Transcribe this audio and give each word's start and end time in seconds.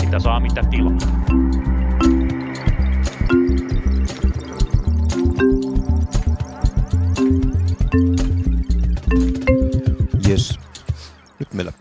Mitä 0.00 0.18
saa, 0.18 0.40
mitä 0.40 0.62
tilaa. 0.70 0.98
Yes. 10.28 10.58
Nyt 11.38 11.54
meillä. 11.54 11.72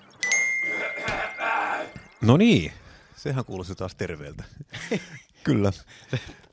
No 2.22 2.38
niin, 2.38 2.72
sehän 3.16 3.46
kuulosti 3.46 3.76
taas 3.76 3.96
terveeltä. 3.96 4.44
Kyllä. 5.44 5.72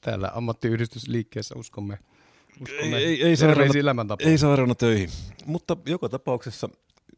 Täällä 0.00 0.30
ammattiyhdistysliikkeessä 0.34 1.54
uskomme, 1.58 1.94
uskomme 1.94 2.15
Ei, 2.68 2.94
ei, 2.94 3.22
ei, 3.22 3.36
ei 4.20 4.38
sairaana 4.38 4.74
töihin. 4.74 5.08
Mutta 5.46 5.76
joka 5.86 6.08
tapauksessa 6.08 6.68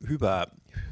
hyvää 0.09 0.47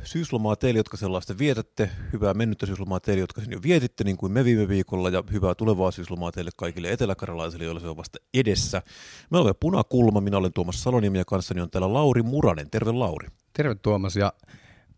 syyslomaa 0.04 0.56
teille, 0.56 0.78
jotka 0.78 0.96
sellaista 0.96 1.38
vietätte. 1.38 1.91
Hyvää 2.12 2.34
mennyttä 2.34 2.66
syyslomaa 2.66 3.01
teille, 3.01 3.20
jotka 3.20 3.40
sen 3.40 3.52
jo 3.52 3.62
vietitte, 3.62 4.04
niin 4.04 4.16
kuin 4.16 4.32
me 4.32 4.45
viime 4.45 4.68
viikolla. 4.68 5.10
Ja 5.10 5.24
hyvää 5.32 5.54
tulevaa 5.54 5.90
syyslomaa 5.90 6.32
teille 6.32 6.51
kaikille 6.56 6.92
eteläkarjalaisille, 6.92 7.64
joilla 7.64 7.80
se 7.80 7.88
on 7.88 7.96
vasta 7.96 8.18
edessä. 8.34 8.82
Me 9.30 9.38
olemme 9.38 9.54
Punakulma, 9.60 10.20
minä 10.20 10.37
olen 10.37 10.52
Tuomas 10.52 10.82
Saloniemi 10.82 11.18
ja 11.18 11.24
kanssani 11.24 11.60
on 11.60 11.70
täällä 11.70 11.92
Lauri 11.92 12.23
Muranen. 12.23 12.70
Terve 12.70 12.92
Lauri. 12.92 13.28
Terve 13.52 13.74
Tuomas 13.74 14.16
ja 14.16 14.32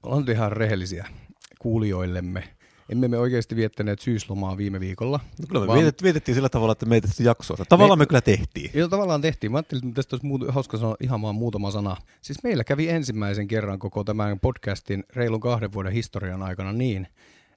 ollaan 0.03 0.21
nyt 0.23 0.37
ihan 0.37 0.53
rehellisiä 0.53 1.09
kuulijoillemme. 1.59 2.58
Emme 2.89 3.09
me 3.09 3.19
oikeasti 3.19 3.57
viettäneet 3.57 3.99
syyslomaa 4.01 4.57
viime 4.57 4.81
viikolla. 4.81 5.21
No 5.41 5.47
kyllä 5.49 5.61
me 5.61 5.67
vaan- 5.67 5.79
vietet, 5.79 6.03
vietettiin 6.03 6.35
sillä 6.35 6.49
tavalla, 6.49 6.73
että 6.73 6.87
me 6.87 6.95
ei 6.95 7.01
tehty 7.01 7.23
jaksoa. 7.23 7.57
Tavallaan 7.69 7.99
me, 7.99 8.03
Me- 8.03 8.07
kyllä 8.07 8.21
tehtiin. 8.21 8.71
Joo, 8.75 8.89
tavallaan 8.89 9.21
tehtiin. 9.21 9.53
Mä 9.53 9.59
ajattelin, 9.59 9.85
että 9.89 9.95
tästä 9.95 10.17
olisi 10.17 10.27
muuta, 10.27 10.53
hauska 10.53 10.79
sanoa 10.79 10.97
ihan 11.01 11.23
vaan 11.23 11.35
muutama 11.35 11.71
sana. 11.71 11.97
Siis 12.23 12.43
meillä 12.43 12.65
kävi 12.65 12.89
ensimmäisen 12.89 13.49
kerran 13.49 13.79
koko 13.79 14.05
tämän 14.05 14.41
podcastin 14.41 15.05
reilun 15.17 15.41
kahden 15.41 15.73
vuoden 15.73 15.93
historian 15.93 16.43
aikana 16.43 16.73
niin, 16.73 17.07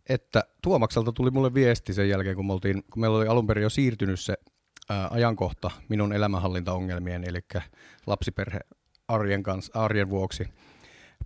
että 0.10 0.44
Tuomakselta 0.62 1.12
tuli 1.12 1.32
mulle 1.32 1.54
viesti 1.54 1.94
sen 1.94 2.10
jälkeen, 2.10 2.36
kun, 2.36 2.46
me 2.48 2.54
oltiin, 2.54 2.84
kun 2.94 3.02
meillä 3.02 3.18
oli 3.18 3.28
alun 3.28 3.48
perin 3.48 3.64
jo 3.64 3.70
siirtynyt 3.70 4.20
se 4.20 4.34
ää, 4.90 5.08
ajankohta 5.12 5.72
minun 5.90 6.14
elämänhallintaongelmien, 6.14 7.24
eli 7.24 7.40
lapsiperhe 8.08 8.60
arjen, 9.08 9.44
kanssa, 9.44 9.80
arjen 9.80 10.10
vuoksi 10.10 10.44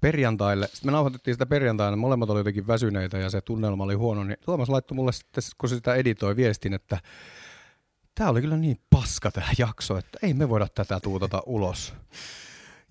perjantaille. 0.02 0.68
Sitten 0.68 0.88
me 0.88 0.92
nauhoitettiin 0.92 1.36
sitä 1.36 1.46
perjantaina, 1.46 1.98
molemmat 1.98 2.30
oli 2.30 2.40
jotenkin 2.40 2.68
väsyneitä 2.68 3.18
ja 3.18 3.30
se 3.30 3.42
tunnelma 3.42 3.84
oli 3.84 3.94
huono, 3.94 4.24
niin 4.24 4.38
Tuomas 4.46 4.70
laittoi 4.70 4.96
mulle 4.96 5.12
sitten, 5.12 5.44
kun 5.58 5.70
se 5.70 5.76
sitä 5.76 5.96
editoi 5.96 6.36
viestin, 6.36 6.74
että 6.74 6.98
tämä 8.16 8.30
oli 8.30 8.42
kyllä 8.42 8.58
niin 8.58 8.80
paska 8.90 9.32
tämä 9.32 9.48
jakso, 9.58 9.98
että 9.98 10.20
ei 10.22 10.34
me 10.34 10.50
voida 10.50 10.68
tätä 10.76 11.00
tuutata 11.00 11.44
ulos. 11.46 11.94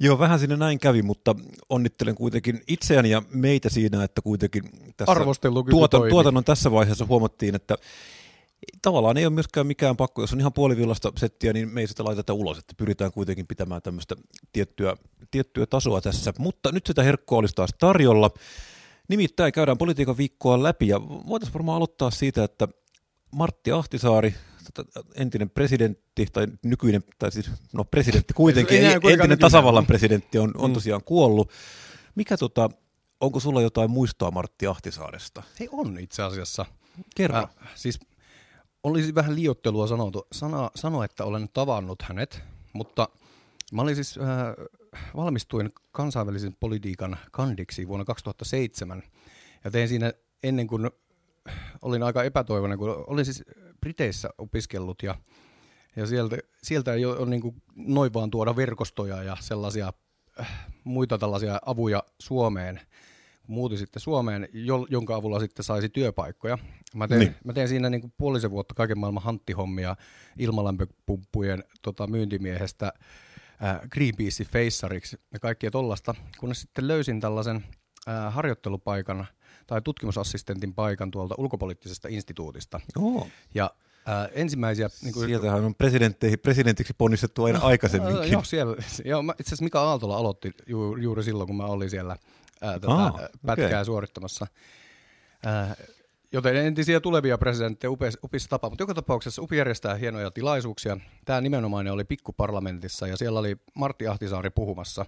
Joo, 0.00 0.18
vähän 0.18 0.38
sinne 0.38 0.56
näin 0.56 0.78
kävi, 0.78 1.02
mutta 1.02 1.34
onnittelen 1.68 2.14
kuitenkin 2.14 2.62
itseäni 2.68 3.10
ja 3.10 3.22
meitä 3.30 3.68
siinä, 3.68 4.04
että 4.04 4.22
kuitenkin 4.22 4.62
tässä 4.96 5.14
tuota, 5.70 5.96
toimi. 5.98 6.10
tuotannon 6.10 6.44
tässä 6.44 6.70
vaiheessa 6.70 7.06
huomattiin, 7.06 7.54
että 7.54 7.76
tavallaan 8.82 9.16
ei 9.16 9.26
ole 9.26 9.34
myöskään 9.34 9.66
mikään 9.66 9.96
pakko, 9.96 10.22
jos 10.22 10.32
on 10.32 10.40
ihan 10.40 10.52
puolivillasta 10.52 11.12
settiä, 11.16 11.52
niin 11.52 11.68
me 11.68 11.80
ei 11.80 11.86
sitä 11.86 12.04
laiteta 12.04 12.32
ulos, 12.32 12.58
että 12.58 12.74
pyritään 12.76 13.12
kuitenkin 13.12 13.46
pitämään 13.46 13.82
tämmöistä 13.82 14.16
tiettyä, 14.52 14.96
tiettyä 15.30 15.66
tasoa 15.66 16.00
tässä. 16.00 16.32
Mutta 16.38 16.72
nyt 16.72 16.86
sitä 16.86 17.02
herkkoa 17.02 17.38
olisi 17.38 17.54
taas 17.54 17.70
tarjolla. 17.78 18.30
Nimittäin 19.08 19.52
käydään 19.52 19.78
politiikan 19.78 20.16
viikkoa 20.16 20.62
läpi 20.62 20.88
ja 20.88 21.00
voitaisiin 21.02 21.54
varmaan 21.54 21.76
aloittaa 21.76 22.10
siitä, 22.10 22.44
että 22.44 22.68
Martti 23.30 23.72
Ahtisaari, 23.72 24.34
tota, 24.74 25.00
entinen 25.14 25.50
presidentti 25.50 26.26
tai 26.32 26.46
nykyinen, 26.64 27.04
tai 27.18 27.32
siis 27.32 27.50
no 27.72 27.84
presidentti 27.84 28.34
kuitenkin, 28.34 28.76
Ei 28.80 28.84
entinen 28.92 29.12
nykyinen. 29.12 29.38
tasavallan 29.38 29.86
presidentti 29.86 30.38
on, 30.38 30.52
on 30.56 30.70
Mm. 30.70 30.74
tosiaan 30.74 31.04
kuollut. 31.04 31.50
Mikä 32.14 32.36
tota, 32.36 32.70
onko 33.20 33.40
sulla 33.40 33.62
jotain 33.62 33.90
muistoa 33.90 34.30
Martti 34.30 34.66
Ahtisaaresta? 34.66 35.42
Ei 35.60 35.68
on 35.72 35.98
itse 35.98 36.22
asiassa. 36.22 36.66
Kerro. 37.16 37.38
Äh, 37.38 37.48
siis 37.74 38.00
olisi 38.84 39.14
vähän 39.14 39.34
liiottelua 39.34 39.86
sanottu, 39.86 40.26
sana, 40.32 40.70
sanoa, 40.74 41.04
että 41.04 41.24
olen 41.24 41.48
tavannut 41.52 42.02
hänet, 42.02 42.42
mutta 42.72 43.08
mä 43.72 43.82
olin 43.82 43.94
siis, 43.94 44.18
äh, 44.18 44.66
valmistuin 45.16 45.70
kansainvälisen 45.92 46.56
politiikan 46.60 47.16
kandiksi 47.30 47.88
vuonna 47.88 48.04
2007 48.04 49.02
ja 49.64 49.70
tein 49.70 49.88
siinä 49.88 50.12
ennen 50.42 50.66
kuin 50.66 50.90
olin 51.82 52.02
aika 52.02 52.22
epätoivoinen, 52.22 52.78
kun 52.78 53.04
olin 53.06 53.24
siis 53.24 53.44
Briteissä 53.80 54.30
opiskellut 54.38 55.02
ja, 55.02 55.14
ja 55.96 56.06
sieltä, 56.06 56.36
sieltä 56.62 56.94
ei 56.94 57.04
ole 57.04 57.30
niin 57.30 57.42
kuin 57.42 57.62
noin 57.76 58.14
vaan 58.14 58.30
tuoda 58.30 58.56
verkostoja 58.56 59.22
ja 59.22 59.36
sellaisia 59.40 59.92
äh, 60.40 60.68
muita 60.84 61.18
tällaisia 61.18 61.60
avuja 61.66 62.02
Suomeen. 62.18 62.80
Muutin 63.46 63.78
sitten 63.78 64.00
Suomeen, 64.00 64.48
jo, 64.52 64.86
jonka 64.90 65.14
avulla 65.14 65.40
sitten 65.40 65.64
saisi 65.64 65.88
työpaikkoja. 65.88 66.58
Mä 66.94 67.08
tein, 67.08 67.18
Niin. 67.18 67.34
mä 67.44 67.52
tein 67.52 67.68
siinä 67.68 67.90
niin 67.90 68.00
kuin 68.00 68.12
puolisen 68.18 68.50
vuotta 68.50 68.74
kaiken 68.74 68.98
maailman 68.98 69.22
hanttihommia 69.22 69.96
ilmalämpöpumppujen 70.38 71.64
tota, 71.82 72.06
myyntimiehestä 72.06 72.92
äh, 73.64 73.80
Greenpeace-feissariksi 73.80 75.16
ja 75.32 75.40
kaikkea 75.40 75.70
tollasta, 75.70 76.14
kunnes 76.38 76.60
sitten 76.60 76.88
löysin 76.88 77.20
tällaisen 77.20 77.64
äh, 78.08 78.34
harjoittelupaikan 78.34 79.26
tai 79.66 79.82
tutkimusassistentin 79.82 80.74
paikan 80.74 81.10
tuolta 81.10 81.34
ulkopoliittisesta 81.38 82.08
instituutista. 82.08 82.80
Oo. 82.98 83.28
Ja 83.54 83.70
äh, 84.08 84.28
ensimmäisiä... 84.32 84.88
Niin 85.02 85.14
kuin, 85.14 85.26
Sieltähän 85.26 85.64
on 85.64 85.74
presidentteihin, 85.74 86.38
presidentiksi 86.38 86.94
ponnistettu 86.98 87.44
aina 87.44 87.58
aikaisemminkin. 87.58 88.32
Joo, 88.32 88.44
siellä, 88.44 88.76
joo, 89.04 89.22
itse 89.22 89.48
asiassa 89.48 89.64
Mika 89.64 89.80
Aaltola 89.80 90.16
aloitti 90.16 90.50
ju, 90.66 90.96
juuri 90.96 91.22
silloin, 91.22 91.46
kun 91.46 91.56
mä 91.56 91.64
olin 91.64 91.90
siellä 91.90 92.16
ää, 92.64 92.80
tätä, 92.80 92.92
Aa, 92.92 93.04
aa, 93.04 93.28
pätkää 93.46 93.66
okei. 93.66 93.84
suorittamassa. 93.84 94.46
Ää, 95.44 95.76
joten 96.34 96.56
entisiä 96.56 97.00
tulevia 97.00 97.38
presidenttejä 97.38 97.90
upissa 98.24 98.50
tapaa, 98.50 98.70
mutta 98.70 98.82
joka 98.82 98.94
tapauksessa 98.94 99.42
UPI 99.42 99.56
järjestää 99.56 99.94
hienoja 99.94 100.30
tilaisuuksia. 100.30 100.96
Tämä 101.24 101.40
nimenomainen 101.40 101.92
oli 101.92 102.04
pikkuparlamentissa 102.04 103.06
ja 103.06 103.16
siellä 103.16 103.40
oli 103.40 103.56
Martti 103.74 104.06
Ahtisaari 104.06 104.50
puhumassa. 104.50 105.06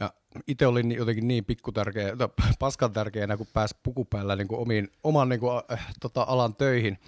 Ja 0.00 0.12
itse 0.46 0.66
olin 0.66 0.92
jotenkin 0.92 1.28
niin 1.28 1.44
pikkutärkeä, 1.44 2.16
tai 2.16 2.28
paskan 2.58 2.92
tärkeänä, 2.92 3.36
kun 3.36 3.46
pääsi 3.52 3.76
pukupäällä 3.82 4.36
niin 4.36 4.48
kuin 4.48 4.60
omiin, 4.60 4.88
oman 5.04 5.28
niin 5.28 5.40
kuin, 5.40 5.62
äh, 5.72 5.86
tota, 6.00 6.24
alan 6.28 6.54
töihin. 6.54 6.98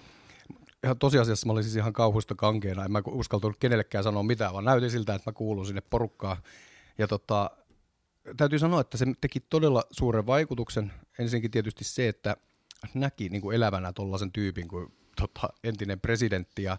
Ja 0.83 0.95
tosiasiassa 0.95 1.47
mä 1.47 1.53
olin 1.53 1.63
siis 1.63 1.75
ihan 1.75 1.93
kauhusta 1.93 2.35
kankeena, 2.35 2.85
en 2.85 2.91
mä 2.91 3.01
uskaltanut 3.05 3.57
kenellekään 3.59 4.03
sanoa 4.03 4.23
mitään, 4.23 4.53
vaan 4.53 4.65
näytin 4.65 4.91
siltä, 4.91 5.15
että 5.15 5.29
mä 5.29 5.33
kuulun 5.33 5.65
sinne 5.65 5.81
porukkaan. 5.89 6.37
Ja 6.97 7.07
tota, 7.07 7.49
täytyy 8.37 8.59
sanoa, 8.59 8.81
että 8.81 8.97
se 8.97 9.05
teki 9.21 9.39
todella 9.39 9.83
suuren 9.91 10.25
vaikutuksen. 10.25 10.93
Ensinnäkin 11.19 11.51
tietysti 11.51 11.83
se, 11.83 12.07
että 12.07 12.37
näki 12.93 13.29
niin 13.29 13.41
kuin 13.41 13.55
elävänä 13.55 13.93
tuollaisen 13.93 14.31
tyypin 14.31 14.67
kuin 14.67 14.93
tota, 15.15 15.49
entinen 15.63 15.99
presidentti 15.99 16.63
ja 16.63 16.77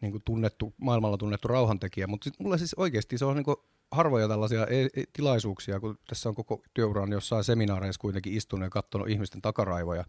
niin 0.00 0.12
kuin 0.12 0.22
tunnettu, 0.24 0.74
maailmalla 0.80 1.16
tunnettu 1.16 1.48
rauhantekijä. 1.48 2.06
Mutta 2.06 2.24
sit 2.24 2.34
mulle 2.38 2.58
siis 2.58 2.74
oikeasti 2.74 3.18
se 3.18 3.24
on 3.24 3.36
niin 3.36 3.44
kuin 3.44 3.56
harvoja 3.90 4.28
tällaisia 4.28 4.66
e- 4.66 4.84
e- 4.84 5.04
tilaisuuksia, 5.12 5.80
kun 5.80 5.98
tässä 6.08 6.28
on 6.28 6.34
koko 6.34 6.62
työuran 6.74 7.12
jossain 7.12 7.44
seminaareissa 7.44 8.00
kuitenkin 8.00 8.34
istunut 8.34 8.66
ja 8.66 8.70
katsonut 8.70 9.08
ihmisten 9.08 9.42
takaraivoja, 9.42 10.04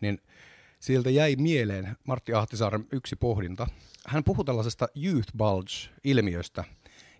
niin 0.00 0.18
sieltä 0.80 1.10
jäi 1.10 1.36
mieleen 1.36 1.96
Martti 2.04 2.34
Ahtisaaren 2.34 2.86
yksi 2.92 3.16
pohdinta. 3.16 3.66
Hän 4.06 4.24
puhui 4.24 4.44
tällaisesta 4.44 4.88
youth 5.04 5.28
bulge-ilmiöstä, 5.36 6.64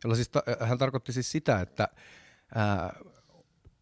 jolla 0.04 0.16
siis 0.16 0.28
ta- 0.28 0.42
hän 0.60 0.78
tarkoitti 0.78 1.12
siis 1.12 1.32
sitä, 1.32 1.60
että 1.60 1.88
ää, 2.54 2.94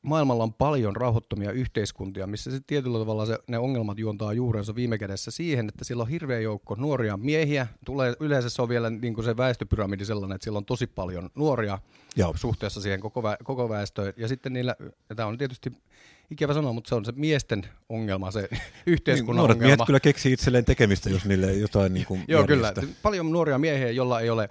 maailmalla 0.02 0.42
on 0.42 0.54
paljon 0.54 0.96
rauhattomia 0.96 1.52
yhteiskuntia, 1.52 2.26
missä 2.26 2.50
se 2.50 2.60
tietyllä 2.66 2.98
tavalla 2.98 3.26
se, 3.26 3.38
ne 3.48 3.58
ongelmat 3.58 3.98
juontaa 3.98 4.32
juurensa 4.32 4.74
viime 4.74 4.98
kädessä 4.98 5.30
siihen, 5.30 5.68
että 5.68 5.84
siellä 5.84 6.02
on 6.02 6.08
hirveä 6.08 6.40
joukko 6.40 6.74
nuoria 6.74 7.16
miehiä. 7.16 7.66
Tulee, 7.84 8.14
yleensä 8.20 8.48
se 8.48 8.62
on 8.62 8.68
vielä 8.68 8.90
niin 8.90 9.14
kuin 9.14 9.24
se 9.24 9.36
väestöpyramidi 9.36 10.04
sellainen, 10.04 10.34
että 10.34 10.44
siellä 10.44 10.58
on 10.58 10.64
tosi 10.64 10.86
paljon 10.86 11.30
nuoria 11.34 11.78
Joo. 12.16 12.32
suhteessa 12.36 12.80
siihen 12.80 13.00
koko, 13.00 13.20
vä- 13.20 13.36
koko 13.44 13.68
väestöön. 13.68 14.12
Ja 14.16 14.28
sitten 14.28 14.52
niillä, 14.52 14.76
ja 15.08 15.14
tämä 15.16 15.28
on 15.28 15.38
tietysti 15.38 15.72
ikävä 16.30 16.54
sanoa, 16.54 16.72
mutta 16.72 16.88
se 16.88 16.94
on 16.94 17.04
se 17.04 17.12
miesten 17.16 17.62
ongelma, 17.88 18.30
se 18.30 18.48
yhteiskunnan 18.86 19.36
Nuoret 19.36 19.54
ongelma. 19.54 19.66
miehet 19.68 19.86
kyllä 19.86 20.00
keksii 20.00 20.32
itselleen 20.32 20.64
tekemistä, 20.64 21.10
jos 21.10 21.24
niille 21.24 21.52
jotain 21.52 21.94
niin 21.94 22.06
kuin 22.06 22.24
Joo, 22.28 22.46
kyllä. 22.46 22.66
järjestä. 22.66 22.94
Paljon 23.02 23.32
nuoria 23.32 23.58
miehiä, 23.58 23.90
jolla 23.90 24.20
ei 24.20 24.30
ole 24.30 24.48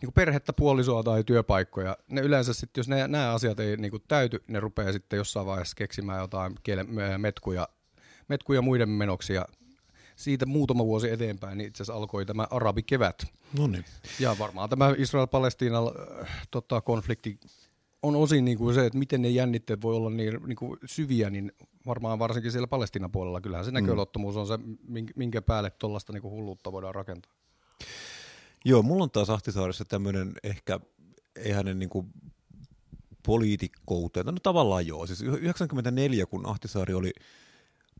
niin 0.00 0.06
kuin 0.06 0.14
perhettä, 0.14 0.52
puolisoa 0.52 1.02
tai 1.02 1.24
työpaikkoja. 1.24 1.96
Ne 2.08 2.20
yleensä 2.20 2.52
sitten, 2.52 2.80
jos 2.80 2.88
ne, 2.88 3.08
nämä 3.08 3.32
asiat 3.32 3.60
ei 3.60 3.76
niin 3.76 3.90
kuin 3.90 4.02
täyty, 4.08 4.42
ne 4.48 4.60
rupeaa 4.60 4.92
sitten 4.92 5.16
jossain 5.16 5.46
vaiheessa 5.46 5.76
keksimään 5.76 6.20
jotain 6.20 6.54
kielen, 6.62 6.88
metkuja, 7.18 7.68
metkuja 8.28 8.62
muiden 8.62 8.88
menoksi. 8.88 9.34
Ja 9.34 9.44
siitä 10.16 10.46
muutama 10.46 10.84
vuosi 10.84 11.10
eteenpäin 11.10 11.58
niin 11.58 11.68
itse 11.68 11.82
asiassa 11.82 11.94
alkoi 11.98 12.26
tämä 12.26 12.46
arabikevät. 12.50 13.26
No 13.58 13.66
niin. 13.66 13.84
Ja 14.20 14.36
varmaan 14.38 14.70
tämä 14.70 14.94
Israel-Palestiina 14.98 15.78
äh, 15.78 16.46
tota, 16.50 16.80
konflikti 16.80 17.38
on 18.02 18.16
osin 18.16 18.44
niin 18.44 18.58
kuin 18.58 18.74
se, 18.74 18.86
että 18.86 18.98
miten 18.98 19.22
ne 19.22 19.28
jännitteet 19.28 19.82
voi 19.82 19.96
olla 19.96 20.10
niin, 20.10 20.40
niin 20.46 20.56
kuin 20.56 20.78
syviä, 20.84 21.30
niin 21.30 21.52
varmaan 21.86 22.18
varsinkin 22.18 22.52
siellä 22.52 22.66
Palestiinan 22.66 23.10
puolella. 23.10 23.40
Kyllähän 23.40 23.64
se 23.64 23.70
näköalattomuus 23.70 24.36
on 24.36 24.46
se, 24.46 24.58
minkä- 25.16 25.42
päälle 25.42 25.70
tuollaista 25.70 26.12
niin 26.12 26.22
hulluutta 26.22 26.72
voidaan 26.72 26.94
rakentaa. 26.94 27.32
Joo, 28.64 28.82
mulla 28.82 29.04
on 29.04 29.10
taas 29.10 29.30
Ahtisaaressa 29.30 29.84
tämmöinen 29.84 30.32
ehkä, 30.42 30.80
ei 31.36 31.52
hänen 31.52 31.78
niin 31.78 31.88
kuin 31.88 32.06
poliitikkouteen. 33.26 34.26
No 34.26 34.32
tavallaan 34.42 34.86
joo. 34.86 35.06
Siis 35.06 35.22
94, 35.22 36.26
kun 36.26 36.46
Ahtisaari 36.46 36.94
oli 36.94 37.12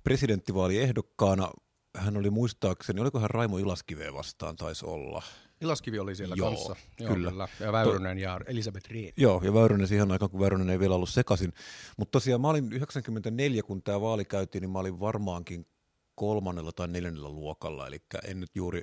presidenttivaaliehdokkaana, 0.05 1.51
hän 1.97 2.17
oli 2.17 2.31
muistaakseni, 2.31 3.01
oliko 3.01 3.21
hän 3.21 3.31
Raimo 3.31 3.59
Ilaskiveen 3.59 4.15
vastaan, 4.15 4.57
taisi 4.57 4.87
olla. 4.87 5.23
Ilaskivi 5.61 5.99
oli 5.99 6.17
siellä 6.17 6.35
Joo, 6.39 6.51
kanssa. 6.51 6.77
kyllä. 6.97 7.31
kyllä. 7.31 7.49
Ja 7.61 7.73
Väyrynen 7.73 8.19
ja 8.19 8.41
Elisabeth 8.47 8.91
Rehn. 8.91 9.13
Joo, 9.17 9.41
ja 9.45 9.55
Väyrynen 9.55 9.89
siihen 9.89 10.13
aikaan, 10.13 10.31
kun 10.31 10.41
Väyrynen 10.41 10.71
ei 10.71 10.79
vielä 10.79 10.95
ollut 10.95 11.09
sekaisin. 11.09 11.53
Mutta 11.97 12.13
tosiaan 12.13 12.41
mä 12.41 12.49
olin 12.49 12.73
94, 12.73 13.63
kun 13.63 13.83
tämä 13.83 14.01
vaali 14.01 14.25
käytiin, 14.25 14.63
niin 14.63 14.71
mä 14.71 14.79
olin 14.79 15.01
varmaankin 15.01 15.67
kolmannella 16.15 16.73
tai 16.73 16.89
neljännellä 16.89 17.29
luokalla, 17.29 17.87
eli 17.87 17.99
en 18.25 18.41
nyt 18.41 18.51
juuri, 18.55 18.83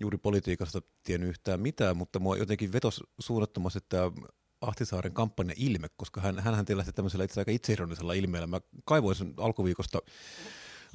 juuri 0.00 0.18
politiikasta 0.18 0.82
tiennyt 1.02 1.28
yhtään 1.30 1.60
mitään, 1.60 1.96
mutta 1.96 2.18
mua 2.18 2.36
jotenkin 2.36 2.72
vetos 2.72 3.02
suunnattomasti 3.18 3.80
tämä 3.88 4.10
Ahtisaaren 4.60 5.12
kampanja 5.12 5.54
ilme, 5.56 5.88
koska 5.96 6.20
hän, 6.20 6.38
hänhän 6.38 6.64
tiläsi 6.64 6.92
tämmöisellä 6.92 7.24
itse 7.24 7.40
aika 7.40 7.50
itseironisella 7.50 8.12
ilmeellä. 8.12 8.46
Mä 8.46 8.60
kaivoin 8.84 9.16
sen 9.16 9.34
alkuviikosta 9.36 9.98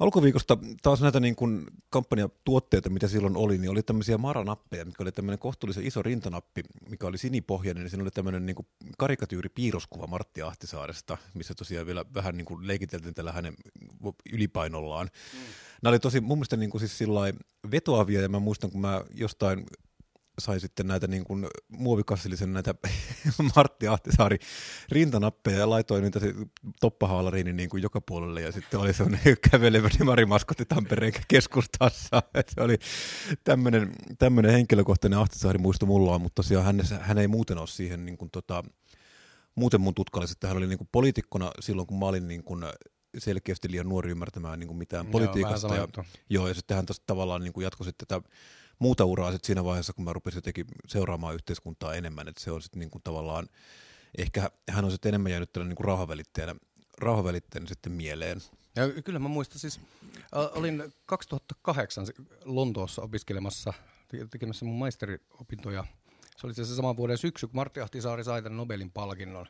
Alkuviikosta 0.00 0.58
taas 0.82 1.00
näitä 1.00 1.20
niin 1.20 1.36
kuin 1.36 1.66
kampanjatuotteita, 1.90 2.90
mitä 2.90 3.08
silloin 3.08 3.36
oli, 3.36 3.58
niin 3.58 3.70
oli 3.70 3.82
tämmöisiä 3.82 4.18
maranappeja, 4.18 4.84
mikä 4.84 5.02
oli 5.02 5.12
tämmöinen 5.12 5.38
kohtuullisen 5.38 5.86
iso 5.86 6.02
rintanappi, 6.02 6.62
mikä 6.90 7.06
oli 7.06 7.18
sinipohjainen, 7.18 7.82
niin 7.82 7.90
siinä 7.90 8.02
oli 8.02 8.10
tämmöinen 8.10 8.46
niin 8.46 8.56
kuin 8.56 8.66
karikatyyripiirroskuva 8.98 10.06
Martti 10.06 10.42
Ahtisaaresta, 10.42 11.18
missä 11.34 11.54
tosiaan 11.54 11.86
vielä 11.86 12.04
vähän 12.14 12.36
niin 12.36 12.44
kuin 12.44 12.66
leikiteltiin 12.66 13.14
tällä 13.14 13.32
hänen 13.32 13.54
ylipainollaan. 14.32 15.06
Mm. 15.06 15.38
Nämä 15.82 15.90
oli 15.90 15.98
tosi 15.98 16.20
mun 16.20 16.38
mielestä 16.38 16.56
niin 16.56 16.70
kuin 16.70 16.80
siis 16.80 17.10
vetoavia, 17.70 18.20
ja 18.20 18.28
mä 18.28 18.38
muistan, 18.38 18.70
kun 18.70 18.80
mä 18.80 19.04
jostain 19.14 19.66
sai 20.40 20.60
sitten 20.60 20.86
näitä 20.86 21.06
niin 21.06 21.24
kuin 21.24 21.46
muovikassillisen 21.68 22.52
näitä 22.52 22.74
Martti 23.56 23.88
Ahtisaari 23.88 24.38
rintanappeja 24.88 25.58
ja 25.58 25.70
laitoin 25.70 26.02
niitä 26.02 26.20
toppahaalariin 26.80 27.56
niin 27.56 27.68
kuin 27.68 27.82
joka 27.82 28.00
puolelle 28.00 28.40
ja 28.40 28.52
sitten 28.52 28.80
oli 28.80 28.92
sellainen 28.92 29.36
kävelevä 29.50 29.88
demarimaskotti 29.98 30.64
Tampereen 30.64 31.12
keskustassa. 31.28 32.22
se 32.54 32.60
oli 32.60 32.78
tämmöinen, 33.44 33.92
tämmöinen 34.18 34.52
henkilökohtainen 34.52 35.18
Ahtisaari 35.18 35.58
muisto 35.58 35.86
mulla 35.86 36.14
on, 36.14 36.22
mutta 36.22 36.42
tosiaan 36.42 36.64
hän, 36.64 36.80
hän 37.00 37.18
ei 37.18 37.28
muuten 37.28 37.58
ole 37.58 37.66
siihen 37.66 38.06
niin 38.06 38.18
kuin 38.18 38.30
tota, 38.30 38.64
muuten 39.54 39.80
mun 39.80 39.94
tutkalliset, 39.94 40.36
että 40.36 40.48
hän 40.48 40.56
oli 40.56 40.66
niin 40.66 40.78
kuin 40.78 40.88
poliitikkona 40.92 41.50
silloin, 41.60 41.86
kun 41.86 41.98
mä 41.98 42.06
olin 42.06 42.28
niin 42.28 42.44
kuin 42.44 42.64
selkeästi 43.18 43.70
liian 43.70 43.88
nuori 43.88 44.10
ymmärtämään 44.10 44.60
niin 44.60 44.68
kuin 44.68 44.78
mitään 44.78 45.06
joo, 45.06 45.12
politiikasta. 45.12 45.74
Ja, 45.74 45.88
joo, 46.30 46.48
ja 46.48 46.54
sitten 46.54 46.76
hän 46.76 46.86
tavallaan 47.06 47.42
niin 47.42 47.52
kuin 47.52 47.64
jatkoi 47.64 47.84
sitten 47.84 48.08
tätä 48.08 48.28
muuta 48.80 49.04
uraa 49.04 49.32
sit 49.32 49.44
siinä 49.44 49.64
vaiheessa, 49.64 49.92
kun 49.92 50.04
mä 50.04 50.12
rupesin 50.12 50.38
jotenkin 50.38 50.66
seuraamaan 50.86 51.34
yhteiskuntaa 51.34 51.94
enemmän, 51.94 52.28
että 52.28 52.42
se 52.42 52.50
on 52.50 52.62
sitten 52.62 52.80
niinku 52.80 53.00
tavallaan, 53.04 53.48
ehkä 54.18 54.50
hän 54.70 54.84
on 54.84 54.90
sitten 54.90 55.08
enemmän 55.08 55.32
jäänyt 55.32 55.52
tällä 55.52 55.68
niinku 55.68 55.82
rauhavälitteenä 56.98 57.66
sitten 57.68 57.92
mieleen. 57.92 58.40
Ja 58.76 59.02
kyllä 59.02 59.18
mä 59.18 59.28
muistan 59.28 59.58
siis, 59.58 59.80
äh, 60.36 60.58
olin 60.58 60.92
2008 61.06 62.06
Lontoossa 62.44 63.02
opiskelemassa, 63.02 63.72
tekemässä 64.30 64.64
mun 64.64 64.78
maisteriopintoja. 64.78 65.84
Se 66.36 66.46
oli 66.46 66.54
se 66.54 66.64
saman 66.64 66.96
vuoden 66.96 67.18
syksy, 67.18 67.46
kun 67.46 67.56
Martti 67.56 67.80
Ahtisaari 67.80 68.24
sai 68.24 68.42
tämän 68.42 68.56
Nobelin 68.56 68.90
palkinnon. 68.90 69.46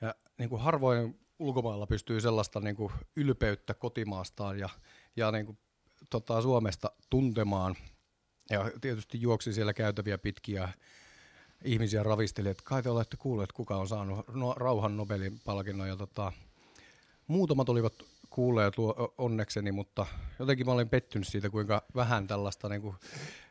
Ja 0.00 0.14
niin 0.38 0.48
kuin 0.48 0.62
harvoin 0.62 1.20
ulkomailla 1.38 1.86
pystyy 1.86 2.20
sellaista 2.20 2.60
niin 2.60 2.76
kuin 2.76 2.92
ylpeyttä 3.16 3.74
kotimaastaan 3.74 4.58
ja, 4.58 4.68
ja 5.16 5.30
niin 5.30 5.46
kuin, 5.46 5.58
tota, 6.10 6.42
Suomesta 6.42 6.92
tuntemaan– 7.10 7.76
ja 8.50 8.70
tietysti 8.80 9.20
juoksi 9.20 9.52
siellä 9.52 9.74
käytäviä 9.74 10.18
pitkiä 10.18 10.68
ihmisiä 11.64 12.02
ravisteli, 12.02 12.48
että 12.48 12.62
kai 12.66 12.82
te 12.82 12.90
olette 12.90 13.16
kuulleet, 13.16 13.52
kuka 13.52 13.76
on 13.76 13.88
saanut 13.88 14.28
no, 14.34 14.54
rauhan 14.56 14.96
Nobelin 14.96 15.40
palkinnon. 15.44 15.88
Ja 15.88 15.96
tota, 15.96 16.32
muutamat 17.26 17.68
olivat 17.68 17.92
kuulleet 18.30 18.74
onnekseni, 19.18 19.72
mutta 19.72 20.06
jotenkin 20.38 20.66
mä 20.66 20.72
olin 20.72 20.88
pettynyt 20.88 21.28
siitä, 21.28 21.50
kuinka 21.50 21.82
vähän 21.94 22.26
tällaista, 22.26 22.68
niin 22.68 22.82
kuin, 22.82 22.96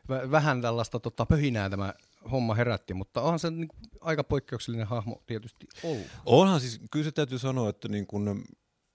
vähän 0.08 0.62
tällaista 0.62 1.00
tota, 1.00 1.26
pöhinää 1.26 1.70
tämä 1.70 1.94
homma 2.30 2.54
herätti, 2.54 2.94
mutta 2.94 3.22
onhan 3.22 3.38
se 3.38 3.50
niin 3.50 3.68
kuin, 3.68 3.80
aika 4.00 4.24
poikkeuksellinen 4.24 4.86
hahmo 4.86 5.22
tietysti 5.26 5.66
ollut. 5.82 6.06
Onhan 6.26 6.60
siis, 6.60 6.80
kyllä 6.90 7.04
se 7.04 7.12
täytyy 7.12 7.38
sanoa, 7.38 7.70
että 7.70 7.88
niin 7.88 8.06
kun, 8.06 8.44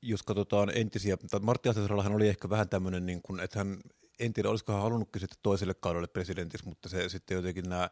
jos 0.01 0.24
katsotaan 0.24 0.72
entisiä, 0.75 1.18
Martti 1.42 1.69
Ahtisaarallahan 1.69 2.16
oli 2.16 2.28
ehkä 2.28 2.50
vähän 2.50 2.69
tämmöinen, 2.69 3.06
niin 3.06 3.22
kun, 3.22 3.40
että 3.40 3.60
hän 3.60 3.78
en 4.19 4.33
tiedä, 4.33 4.50
olisiko 4.50 4.74
hän 4.74 4.81
halunnutkin 4.81 5.19
sitten 5.19 5.39
toiselle 5.44 5.74
kaudelle 5.74 6.07
presidentiksi, 6.07 6.68
mutta 6.68 6.89
se 6.89 7.10
sitten 7.10 7.36
jotenkin 7.36 7.69
nämä 7.69 7.89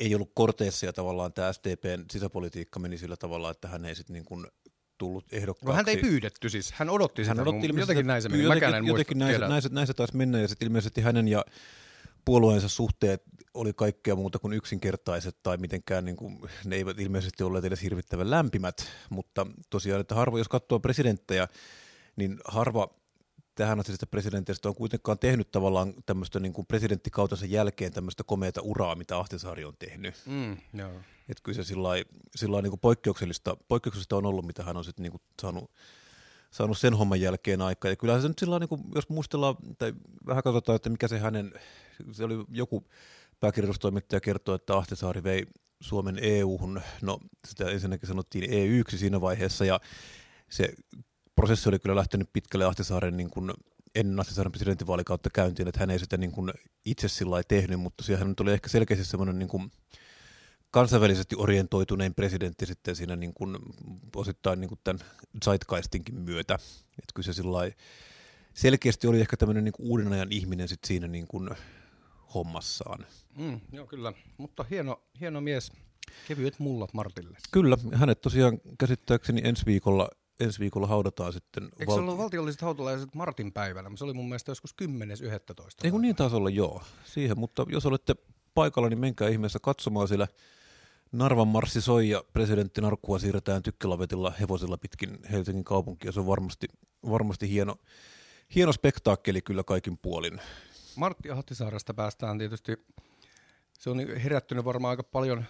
ei 0.00 0.14
ollut 0.14 0.30
korteissa 0.34 0.86
ja 0.86 0.92
tavallaan 0.92 1.32
tämä 1.32 1.52
SDPn 1.52 2.04
sisäpolitiikka 2.12 2.80
meni 2.80 2.98
sillä 2.98 3.16
tavalla, 3.16 3.50
että 3.50 3.68
hän 3.68 3.84
ei 3.84 3.94
sitten 3.94 4.14
niin 4.14 4.24
kuin 4.24 4.46
tullut 4.98 5.24
ehdokkaaksi. 5.32 5.66
No, 5.66 5.76
hän 5.76 5.88
ei 5.88 5.96
pyydetty 5.96 6.48
siis, 6.48 6.72
hän 6.72 6.90
odotti 6.90 7.24
hän 7.24 7.36
sitä, 7.36 7.50
odotti 7.50 7.68
jotenkin 7.78 8.06
näin 8.06 8.22
se 8.22 8.28
meni, 8.28 8.42
jotenkin, 8.42 8.86
jotenkin 8.86 9.18
näin, 9.18 9.40
näin, 9.40 9.62
näin 9.70 9.86
se 9.86 9.94
taisi 9.94 10.16
mennä. 10.16 10.40
Ja 10.40 10.48
sitten 10.48 10.66
ilmeisesti 10.66 11.00
hänen 11.00 11.28
ja 11.28 11.44
puolueensa 12.24 12.68
suhteet 12.68 13.22
oli 13.54 13.72
kaikkea 13.72 14.16
muuta 14.16 14.38
kuin 14.38 14.52
yksinkertaiset 14.52 15.36
tai 15.42 15.56
mitenkään, 15.56 16.04
niin 16.04 16.16
kuin, 16.16 16.40
ne 16.64 16.76
eivät 16.76 17.00
ilmeisesti 17.00 17.42
olleet 17.42 17.64
edes 17.64 17.82
hirvittävän 17.82 18.30
lämpimät, 18.30 18.86
mutta 19.10 19.46
tosiaan, 19.70 20.00
että 20.00 20.14
harva, 20.14 20.38
jos 20.38 20.48
katsoo 20.48 20.80
presidenttejä, 20.80 21.48
niin 22.16 22.38
harva 22.44 22.88
tähän 23.54 23.80
asti 23.80 24.06
presidentistä 24.10 24.68
on 24.68 24.74
kuitenkaan 24.74 25.18
tehnyt 25.18 25.50
tavallaan 25.50 25.94
tämmöistä 26.06 26.40
niin 26.40 26.52
kuin 26.52 26.66
presidenttikautensa 26.66 27.46
jälkeen 27.46 27.92
tämmöistä 27.92 28.24
komeata 28.24 28.62
uraa, 28.62 28.94
mitä 28.94 29.18
Ahtisaari 29.18 29.64
on 29.64 29.76
tehnyt. 29.78 30.14
Mm, 30.26 30.56
joo. 30.74 30.90
Että 31.28 31.42
kyllä 31.42 31.62
se 31.62 31.74
sillä 32.36 32.62
niin 32.62 32.70
kuin 32.70 32.80
poikkeuksellista, 32.80 33.56
poikkeuksellista 33.68 34.16
on 34.16 34.26
ollut, 34.26 34.46
mitä 34.46 34.62
hän 34.62 34.76
on 34.76 34.84
sitten 34.84 35.02
niin 35.02 35.12
kuin 35.12 35.22
saanut, 35.42 35.70
saanut 36.50 36.78
sen 36.78 36.94
homman 36.94 37.20
jälkeen 37.20 37.62
aikaa. 37.62 37.90
Ja 37.90 37.96
kyllä 37.96 38.20
se 38.20 38.28
nyt 38.28 38.38
sillä 38.38 38.58
niin 38.58 38.68
kuin, 38.68 38.82
jos 38.94 39.08
muistellaan, 39.08 39.56
tai 39.78 39.92
vähän 40.26 40.42
katsotaan, 40.42 40.76
että 40.76 40.90
mikä 40.90 41.08
se 41.08 41.18
hänen, 41.18 41.52
se 42.12 42.24
oli 42.24 42.44
joku 42.48 42.84
pääkirjoitustoimittaja 43.40 44.20
kertoo, 44.20 44.54
että 44.54 44.76
Ahtisaari 44.76 45.22
vei 45.22 45.46
Suomen 45.80 46.18
EU-hun, 46.22 46.80
no 47.02 47.18
sitä 47.46 47.70
ensinnäkin 47.70 48.08
sanottiin 48.08 48.52
EYksi 48.52 48.98
siinä 48.98 49.20
vaiheessa, 49.20 49.64
ja 49.64 49.80
se 50.50 50.74
prosessi 51.36 51.68
oli 51.68 51.78
kyllä 51.78 51.96
lähtenyt 51.96 52.32
pitkälle 52.32 52.64
Ahtisaaren 52.64 53.16
niin 53.16 53.30
kuin 53.30 53.50
ennen 53.94 54.20
Ahtisaaren 54.20 54.52
presidentinvaalikautta 54.52 55.30
käyntiin, 55.30 55.68
että 55.68 55.80
hän 55.80 55.90
ei 55.90 55.98
sitä 55.98 56.16
niin 56.16 56.32
kuin 56.32 56.52
itse 56.84 57.08
sillä 57.08 57.42
tehnyt, 57.48 57.80
mutta 57.80 58.04
siihen 58.04 58.26
hän 58.26 58.34
oli 58.40 58.52
ehkä 58.52 58.68
selkeästi 58.68 59.04
semmoinen 59.04 59.38
niin 59.38 59.48
kuin 59.48 59.70
kansainvälisesti 60.70 61.36
orientoitunein 61.38 62.14
presidentti 62.14 62.66
sitten 62.66 62.96
siinä 62.96 63.16
niin 63.16 63.34
kuin 63.34 63.56
osittain 64.16 64.60
niin 64.60 64.68
kuin 64.68 64.80
tämän 64.84 65.00
zeitgeistinkin 65.44 66.14
myötä. 66.14 66.54
Että 66.98 67.14
kyllä 67.14 67.26
se 67.26 67.32
sillä 67.32 67.58
selkeästi 68.54 69.06
oli 69.06 69.20
ehkä 69.20 69.36
tämmöinen 69.36 69.64
niin 69.64 69.72
kuin 69.72 69.88
uuden 69.88 70.12
ajan 70.12 70.32
ihminen 70.32 70.68
sitten 70.68 70.88
siinä 70.88 71.08
niin 71.08 71.26
kuin 71.26 71.50
hommassaan. 72.34 73.06
Mm, 73.36 73.60
joo, 73.72 73.86
kyllä. 73.86 74.12
Mutta 74.36 74.64
hieno, 74.70 75.02
hieno 75.20 75.40
mies. 75.40 75.72
Kevyet 76.28 76.58
mullat 76.58 76.94
Martille. 76.94 77.38
Kyllä. 77.50 77.76
Hänet 77.92 78.20
tosiaan 78.20 78.60
käsittääkseni 78.78 79.40
ensi 79.44 79.66
viikolla 79.66 80.08
ensi 80.40 80.60
viikolla 80.60 80.86
haudataan 80.86 81.32
sitten... 81.32 81.64
Eikö 81.64 81.92
se 81.92 82.00
ollut 82.00 82.18
valtiolliset 82.18 82.60
hautalaiset 82.60 83.14
Martin 83.14 83.52
päivänä? 83.52 83.90
Se 83.96 84.04
oli 84.04 84.12
mun 84.12 84.28
mielestä 84.28 84.50
joskus 84.50 84.74
10.11. 84.82 84.88
Ei 85.84 85.90
kun 85.90 86.02
niin 86.02 86.16
taas 86.16 86.34
olla, 86.34 86.50
joo. 86.50 86.82
Siihen, 87.04 87.38
mutta 87.38 87.66
jos 87.68 87.86
olette 87.86 88.14
paikalla, 88.54 88.88
niin 88.88 88.98
menkää 88.98 89.28
ihmeessä 89.28 89.58
katsomaan, 89.62 90.08
sillä 90.08 90.28
Narvan 91.12 91.48
marssi 91.48 91.80
soi 91.80 92.08
ja 92.08 92.24
presidentti 92.32 92.80
Narkkua 92.80 93.18
siirretään 93.18 93.62
tykkilavetilla 93.62 94.32
hevosilla 94.40 94.78
pitkin 94.78 95.18
Helsingin 95.32 95.64
kaupunkia. 95.64 96.12
Se 96.12 96.20
on 96.20 96.26
varmasti, 96.26 96.66
varmasti 97.10 97.50
hieno, 97.50 97.76
hieno 98.54 98.72
spektaakkeli 98.72 99.42
kyllä 99.42 99.64
kaikin 99.64 99.98
puolin. 99.98 100.40
Martti 100.96 101.30
Ahtisaaresta 101.30 101.94
päästään 101.94 102.38
tietysti, 102.38 102.86
se 103.78 103.90
on 103.90 103.98
herättynyt 104.08 104.64
varmaan 104.64 104.90
aika 104.90 105.02
paljon 105.02 105.44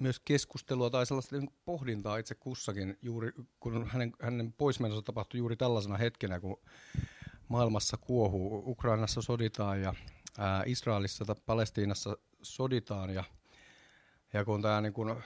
myös 0.00 0.20
keskustelua 0.20 0.90
tai 0.90 1.06
sellaista 1.06 1.36
niin 1.36 1.50
pohdintaa 1.64 2.18
itse 2.18 2.34
kussakin, 2.34 2.98
juuri 3.02 3.32
kun 3.60 3.86
hänen, 3.86 4.12
hänen 4.22 4.52
poismenonsa 4.52 5.02
tapahtui 5.02 5.38
juuri 5.38 5.56
tällaisena 5.56 5.96
hetkenä, 5.96 6.40
kun 6.40 6.60
maailmassa 7.48 7.96
kuohuu. 7.96 8.62
Ukrainassa 8.66 9.22
soditaan 9.22 9.80
ja 9.80 9.94
ää, 10.38 10.62
Israelissa 10.66 11.24
tai 11.24 11.36
Palestiinassa 11.46 12.16
soditaan 12.42 13.14
ja, 13.14 13.24
ja 14.32 14.44
kun 14.44 14.62
tämä 14.62 14.80
niin 14.80 14.92
kun 14.92 15.22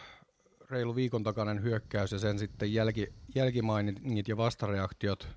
reilu 0.70 0.94
viikon 0.94 1.22
takainen 1.22 1.62
hyökkäys 1.62 2.12
ja 2.12 2.18
sen 2.18 2.38
sitten 2.38 2.74
jälki, 2.74 3.12
jälkimainingit 3.34 4.28
ja 4.28 4.36
vastareaktiot 4.36 5.28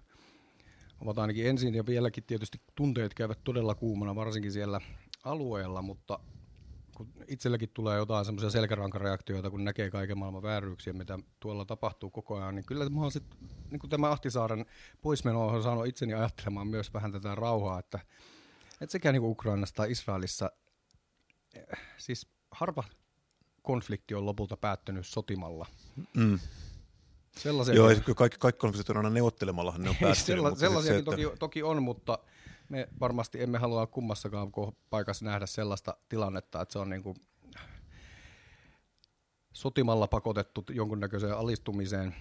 ovat 1.02 1.20
ainakin 1.20 1.48
ensin 1.48 1.76
ja 1.76 1.86
vieläkin 1.86 2.24
tietysti 2.24 2.62
tunteet 2.76 3.14
käyvät 3.14 3.40
todella 3.44 3.76
kuumana, 3.76 4.16
varsinkin 4.16 4.52
siellä 4.52 4.82
alueella, 5.24 5.82
mutta 5.82 6.20
kun 6.98 7.14
itselläkin 7.28 7.70
tulee 7.70 7.98
jotain 7.98 8.26
semmoisia 8.26 8.50
selkärankareaktioita, 8.50 9.50
kun 9.50 9.64
näkee 9.64 9.90
kaiken 9.90 10.18
maailman 10.18 10.42
vääryyksiä, 10.42 10.94
mitä 10.94 11.20
tuolla 11.40 11.66
tapahtuu 11.66 12.10
koko 12.10 12.38
ajan, 12.38 12.56
niin 12.56 12.66
kyllä 12.66 12.90
mä 12.90 13.02
oon 13.02 13.12
sit, 13.12 13.24
niin 13.72 13.80
kuin 13.80 13.90
tämä 13.90 14.12
Ahtisaaren 14.12 14.66
poismeno 15.02 15.48
on 15.48 15.64
saanut 15.64 15.88
itseni 15.88 16.14
ajattelemaan 16.14 16.68
myös 16.68 16.94
vähän 16.94 17.12
tätä 17.12 17.36
rauhaa, 17.36 17.80
että, 17.80 18.00
että 18.82 18.92
sekä 18.92 19.12
niin 19.12 19.22
kuin 19.22 19.32
Ukrainassa 19.32 19.76
tai 19.76 19.92
Israelissa, 19.92 20.52
eh, 21.56 21.80
siis 21.98 22.28
harva 22.52 22.84
konflikti 23.62 24.16
on 24.16 24.26
lopulta 24.26 24.58
päättynyt 24.58 25.08
sotimalla. 25.08 25.66
Mm. 26.16 26.40
Sellaisia, 27.38 27.76
Joo, 27.76 27.88
kaikki, 28.16 28.38
kaikki 28.40 28.60
konfliktit 28.60 28.90
on 28.90 28.98
aina 28.98 29.10
neuvottelemallahan 29.10 29.82
ne 29.82 29.90
on 29.90 29.96
päättynyt. 29.96 30.26
Sella, 30.26 30.50
mutta 30.50 30.60
sellaisia 30.60 30.94
se, 30.94 30.98
että- 30.98 31.12
toki, 31.12 31.38
toki 31.40 31.64
on, 31.64 31.84
mutta 31.84 32.20
me 32.70 32.88
varmasti 33.00 33.42
emme 33.42 33.58
halua 33.58 33.88
kummassakaan 33.88 34.52
paikassa 34.90 35.26
nähdä 35.26 35.46
sellaista 35.46 35.98
tilannetta, 36.10 36.62
että 36.62 36.74
se 36.74 36.80
on 36.80 36.90
niin 36.90 37.04
kuin 37.04 37.18
sotimalla 39.54 40.08
pakotettu 40.08 40.66
jonkunnäköiseen 40.70 41.38
alistumiseen, 41.38 42.16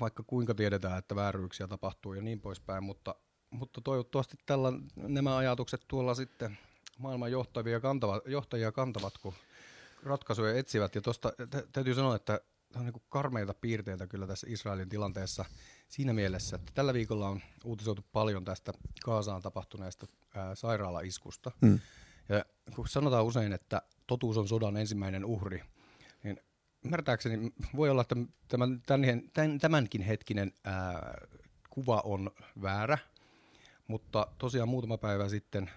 vaikka 0.00 0.22
kuinka 0.22 0.54
tiedetään, 0.54 0.98
että 0.98 1.16
vääryyksiä 1.16 1.66
tapahtuu 1.66 2.14
ja 2.14 2.22
niin 2.22 2.40
poispäin, 2.40 2.84
mutta, 2.84 3.14
mutta 3.50 3.80
toivottavasti 3.80 4.36
tällä, 4.46 4.72
nämä 4.96 5.36
ajatukset 5.36 5.84
tuolla 5.88 6.14
sitten 6.14 6.58
maailman 6.98 7.32
johtavia 7.32 7.80
kantavat, 7.80 8.22
johtajia 8.26 8.72
kantavat, 8.72 9.18
kun 9.18 9.34
ratkaisuja 10.02 10.58
etsivät. 10.58 10.94
Ja 10.94 11.00
tuosta 11.00 11.32
täytyy 11.72 11.94
sanoa, 11.94 12.16
että 12.16 12.40
on 12.76 12.84
niin 12.84 13.02
karmeita 13.08 13.54
piirteitä 13.54 14.06
kyllä 14.06 14.26
tässä 14.26 14.46
Israelin 14.50 14.88
tilanteessa 14.88 15.44
siinä 15.88 16.12
mielessä, 16.12 16.56
että 16.56 16.72
tällä 16.74 16.94
viikolla 16.94 17.28
on 17.28 17.40
uutisoitu 17.64 18.04
paljon 18.12 18.44
tästä 18.44 18.72
Kaasaan 19.04 19.42
tapahtuneesta 19.42 20.06
ää, 20.34 20.54
sairaalaiskusta. 20.54 21.50
Mm. 21.60 21.80
Ja 22.28 22.44
kun 22.74 22.88
sanotaan 22.88 23.24
usein, 23.24 23.52
että 23.52 23.82
totuus 24.06 24.38
on 24.38 24.48
sodan 24.48 24.76
ensimmäinen 24.76 25.24
uhri, 25.24 25.62
niin 26.22 26.40
ymmärtääkseni 26.84 27.52
voi 27.76 27.90
olla, 27.90 28.02
että 28.02 28.16
tämän, 28.48 28.82
tämän, 29.32 29.58
tämänkin 29.60 30.02
hetkinen 30.02 30.52
ää, 30.64 31.18
kuva 31.70 32.02
on 32.04 32.30
väärä, 32.62 32.98
mutta 33.86 34.26
tosiaan 34.38 34.68
muutama 34.68 34.98
päivä 34.98 35.28
sitten 35.28 35.70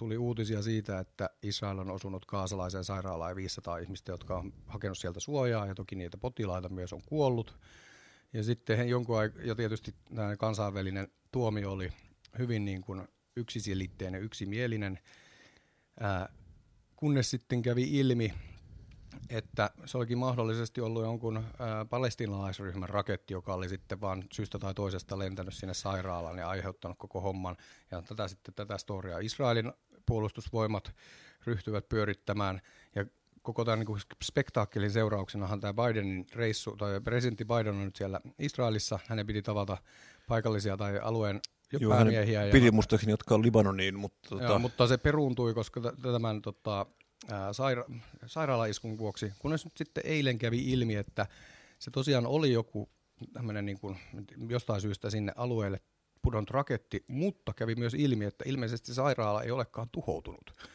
tuli 0.00 0.18
uutisia 0.18 0.62
siitä, 0.62 0.98
että 0.98 1.30
Israel 1.42 1.78
on 1.78 1.90
osunut 1.90 2.24
kaasalaiseen 2.24 2.84
sairaalaan 2.84 3.30
ja 3.30 3.36
500 3.36 3.78
ihmistä, 3.78 4.12
jotka 4.12 4.38
on 4.38 4.52
hakenut 4.66 4.98
sieltä 4.98 5.20
suojaa 5.20 5.66
ja 5.66 5.74
toki 5.74 5.96
niitä 5.96 6.18
potilaita 6.18 6.68
myös 6.68 6.92
on 6.92 7.02
kuollut. 7.06 7.58
Ja 8.32 8.42
sitten 8.42 8.88
jonkun 8.88 9.18
aikaa, 9.18 9.42
ja 9.42 9.54
tietysti 9.54 9.94
tämä 10.14 10.36
kansainvälinen 10.36 11.08
tuomio 11.32 11.72
oli 11.72 11.92
hyvin 12.38 12.64
niin 12.64 12.82
kuin 12.82 13.08
yksiselitteinen, 13.36 14.22
yksimielinen, 14.22 14.98
ää, 16.00 16.28
kunnes 16.96 17.30
sitten 17.30 17.62
kävi 17.62 17.98
ilmi, 17.98 18.34
että 19.28 19.70
se 19.84 19.98
olikin 19.98 20.18
mahdollisesti 20.18 20.80
ollut 20.80 21.02
jonkun 21.02 21.36
ää, 21.36 21.84
palestinalaisryhmän 21.84 22.88
raketti, 22.88 23.34
joka 23.34 23.54
oli 23.54 23.68
sitten 23.68 24.00
vaan 24.00 24.24
syystä 24.32 24.58
tai 24.58 24.74
toisesta 24.74 25.18
lentänyt 25.18 25.54
sinne 25.54 25.74
sairaalaan 25.74 26.38
ja 26.38 26.48
aiheuttanut 26.48 26.98
koko 26.98 27.20
homman. 27.20 27.56
Ja 27.90 28.02
tätä 28.02 28.28
sitten 28.28 28.54
tätä 28.54 28.78
storia 28.78 29.18
Israelin 29.18 29.72
puolustusvoimat 30.10 30.94
ryhtyvät 31.46 31.88
pyörittämään. 31.88 32.60
Ja 32.94 33.06
koko 33.42 33.64
tämän 33.64 33.78
niin 33.78 33.98
spektaakkelin 34.24 34.90
seurauksenahan 34.90 35.60
tämä 35.60 35.74
Bidenin 35.74 36.26
reissu, 36.34 36.76
tai 36.76 37.00
presidentti 37.00 37.44
Biden 37.44 37.74
on 37.74 37.84
nyt 37.84 37.96
siellä 37.96 38.20
Israelissa. 38.38 38.98
Hänen 39.06 39.26
piti 39.26 39.42
tavata 39.42 39.76
paikallisia 40.28 40.76
tai 40.76 40.98
alueen 41.02 41.40
Joo, 41.80 41.94
päämiehiä. 41.94 42.44
ja- 42.44 42.52
piti 42.52 42.70
muistaakseni 42.70 43.12
jatkaa 43.12 43.42
Libanoniin, 43.42 43.98
mutta 43.98 44.28
Joo, 44.30 44.40
tota, 44.40 44.58
mutta 44.58 44.86
se 44.86 44.98
peruuntui, 44.98 45.54
koska 45.54 45.80
tämän 46.02 46.42
tota, 46.42 46.86
ää, 47.30 47.50
saira- 47.52 47.94
sairaalaiskun 48.26 48.98
vuoksi, 48.98 49.32
kunnes 49.38 49.64
nyt 49.64 49.76
sitten 49.76 50.06
eilen 50.06 50.38
kävi 50.38 50.72
ilmi, 50.72 50.94
että 50.94 51.26
se 51.78 51.90
tosiaan 51.90 52.26
oli 52.26 52.52
joku 52.52 52.88
tämmöinen 53.32 53.66
niin 53.66 53.80
kuin, 53.80 53.96
jostain 54.48 54.80
syystä 54.80 55.10
sinne 55.10 55.32
alueelle 55.36 55.80
pudonnut 56.22 56.50
raketti, 56.50 57.04
mutta 57.08 57.54
kävi 57.54 57.74
myös 57.74 57.94
ilmi, 57.94 58.24
että 58.24 58.44
ilmeisesti 58.46 58.94
sairaala 58.94 59.42
ei 59.42 59.50
olekaan 59.50 59.88
tuhoutunut. 59.92 60.68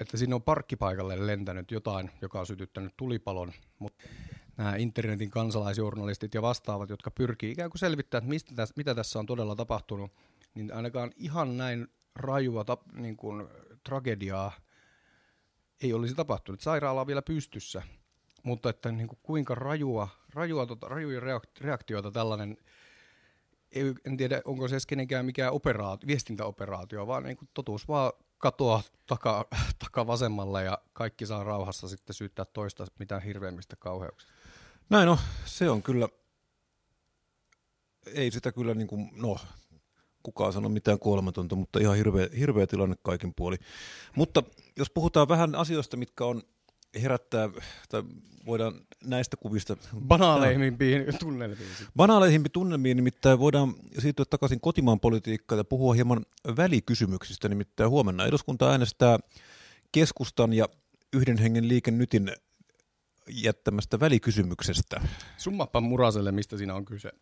Että 0.00 0.16
sinne 0.16 0.34
on 0.34 0.42
parkkipaikalle 0.42 1.26
lentänyt 1.26 1.70
jotain, 1.70 2.10
joka 2.22 2.40
on 2.40 2.46
sytyttänyt 2.46 2.94
tulipalon, 2.96 3.52
mutta 3.78 4.04
nämä 4.56 4.76
internetin 4.76 5.30
kansalaisjournalistit 5.30 6.34
ja 6.34 6.42
vastaavat, 6.42 6.90
jotka 6.90 7.10
pyrkii 7.10 7.50
ikään 7.50 7.70
kuin 7.70 7.78
selvittämään, 7.78 8.22
että 8.22 8.30
mistä 8.30 8.54
tässä, 8.54 8.74
mitä 8.76 8.94
tässä 8.94 9.18
on 9.18 9.26
todella 9.26 9.56
tapahtunut, 9.56 10.12
niin 10.54 10.72
ainakaan 10.74 11.12
ihan 11.16 11.56
näin 11.56 11.88
rajua 12.16 12.64
tap, 12.64 12.80
niin 12.92 13.16
kuin, 13.16 13.48
tragediaa 13.84 14.52
ei 15.82 15.92
olisi 15.92 16.14
tapahtunut. 16.14 16.60
Sairaala 16.60 17.00
on 17.00 17.06
vielä 17.06 17.22
pystyssä, 17.22 17.82
mutta 18.42 18.70
että 18.70 18.92
niin 18.92 19.08
kuin, 19.08 19.18
kuinka 19.22 19.54
rajua, 19.54 20.08
rajua 20.34 20.66
tota, 20.66 20.88
rajuja 20.88 21.20
reak- 21.20 21.60
reaktioita 21.60 22.10
tällainen, 22.10 22.56
ei, 23.72 23.94
en 24.04 24.16
tiedä 24.16 24.42
onko 24.44 24.68
se 24.68 24.74
edes 24.74 24.86
kenenkään 24.86 25.26
mikään 25.26 25.52
operaatio, 25.52 26.06
viestintäoperaatio, 26.06 27.06
vaan 27.06 27.22
niin 27.22 27.36
kuin, 27.36 27.48
totuus 27.54 27.88
vaan 27.88 28.12
katoaa 28.38 28.82
taka, 29.06 29.48
taka 29.84 30.06
vasemmalle 30.06 30.64
ja 30.64 30.78
kaikki 30.92 31.26
saa 31.26 31.44
rauhassa 31.44 31.88
sitten 31.88 32.14
syyttää 32.14 32.44
toista 32.44 32.86
mitään 32.98 33.22
hirveimmistä 33.22 33.76
kauheuksista. 33.76 34.32
näin 34.90 35.06
no, 35.06 35.18
se 35.44 35.70
on 35.70 35.82
kyllä, 35.82 36.08
ei 38.06 38.30
sitä 38.30 38.52
kyllä 38.52 38.74
niin 38.74 38.88
kuin, 38.88 39.10
no, 39.16 39.36
kukaan 40.22 40.52
sano 40.52 40.68
mitään 40.68 40.98
kuolematonta, 40.98 41.56
mutta 41.56 41.78
ihan 41.80 41.96
hirveä, 41.96 42.28
hirveä 42.38 42.66
tilanne 42.66 42.96
kaikin 43.02 43.32
puoli. 43.36 43.56
Mutta 44.16 44.42
jos 44.76 44.90
puhutaan 44.90 45.28
vähän 45.28 45.54
asioista, 45.54 45.96
mitkä 45.96 46.24
on 46.24 46.42
herättää, 47.02 47.50
tai 47.88 48.02
voidaan 48.46 48.74
näistä 49.04 49.36
kuvista... 49.36 49.76
Banaaleimmimpiin 50.08 51.04
tunnelmiin. 51.18 51.68
Banaaleihin 51.96 52.44
tunnelmiin 52.52 52.96
nimittäin 52.96 53.38
voidaan 53.38 53.74
siirtyä 53.98 54.24
takaisin 54.24 54.60
kotimaan 54.60 55.00
politiikkaan 55.00 55.58
ja 55.58 55.64
puhua 55.64 55.94
hieman 55.94 56.26
välikysymyksistä. 56.56 57.48
Nimittäin 57.48 57.90
huomenna 57.90 58.26
eduskunta 58.26 58.70
äänestää 58.70 59.18
keskustan 59.92 60.52
ja 60.52 60.68
yhden 61.12 61.38
hengen 61.38 61.68
liiken 61.68 61.98
nytin 61.98 62.32
jättämästä 63.28 64.00
välikysymyksestä. 64.00 65.00
Summappa 65.36 65.80
Muraselle, 65.80 66.32
mistä 66.32 66.56
siinä 66.56 66.74
on 66.74 66.84
kyse. 66.84 67.12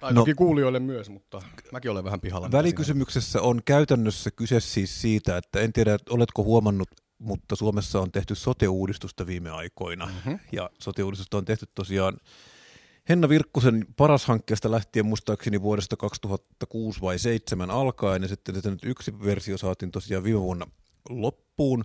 Tai 0.00 0.12
No- 0.12 0.20
toki 0.20 0.34
kuulijoille 0.34 0.80
myös, 0.80 1.10
mutta 1.10 1.42
mäkin 1.72 1.90
olen 1.90 2.04
vähän 2.04 2.20
pihalla. 2.20 2.52
Välikysymyksessä 2.52 3.42
on 3.42 3.60
käytännössä 3.64 4.30
kyse 4.30 4.60
siis 4.60 5.02
siitä, 5.02 5.36
että 5.36 5.60
en 5.60 5.72
tiedä, 5.72 5.98
oletko 6.10 6.44
huomannut, 6.44 6.88
mutta 7.20 7.56
Suomessa 7.56 8.00
on 8.00 8.12
tehty 8.12 8.34
sote-uudistusta 8.34 9.26
viime 9.26 9.50
aikoina. 9.50 10.06
Mhm. 10.06 10.34
Ja 10.52 10.70
sote-uudistusta 10.78 11.36
on 11.36 11.44
tehty 11.44 11.66
tosiaan 11.74 12.16
Henna 13.08 13.28
Virkkusen 13.28 13.86
paras 13.96 14.24
hankkeesta 14.24 14.70
lähtien 14.70 15.06
muistaakseni 15.06 15.62
vuodesta 15.62 15.96
2006 15.96 17.00
vai 17.00 17.14
2007 17.14 17.70
alkaen, 17.70 18.22
ja 18.22 18.28
sitten 18.28 18.54
tätä 18.54 18.70
nyt 18.70 18.84
yksi 18.84 19.20
versio 19.24 19.58
saatiin 19.58 19.90
tosiaan 19.90 20.24
viime 20.24 20.40
vuonna 20.40 20.66
loppuun. 21.08 21.84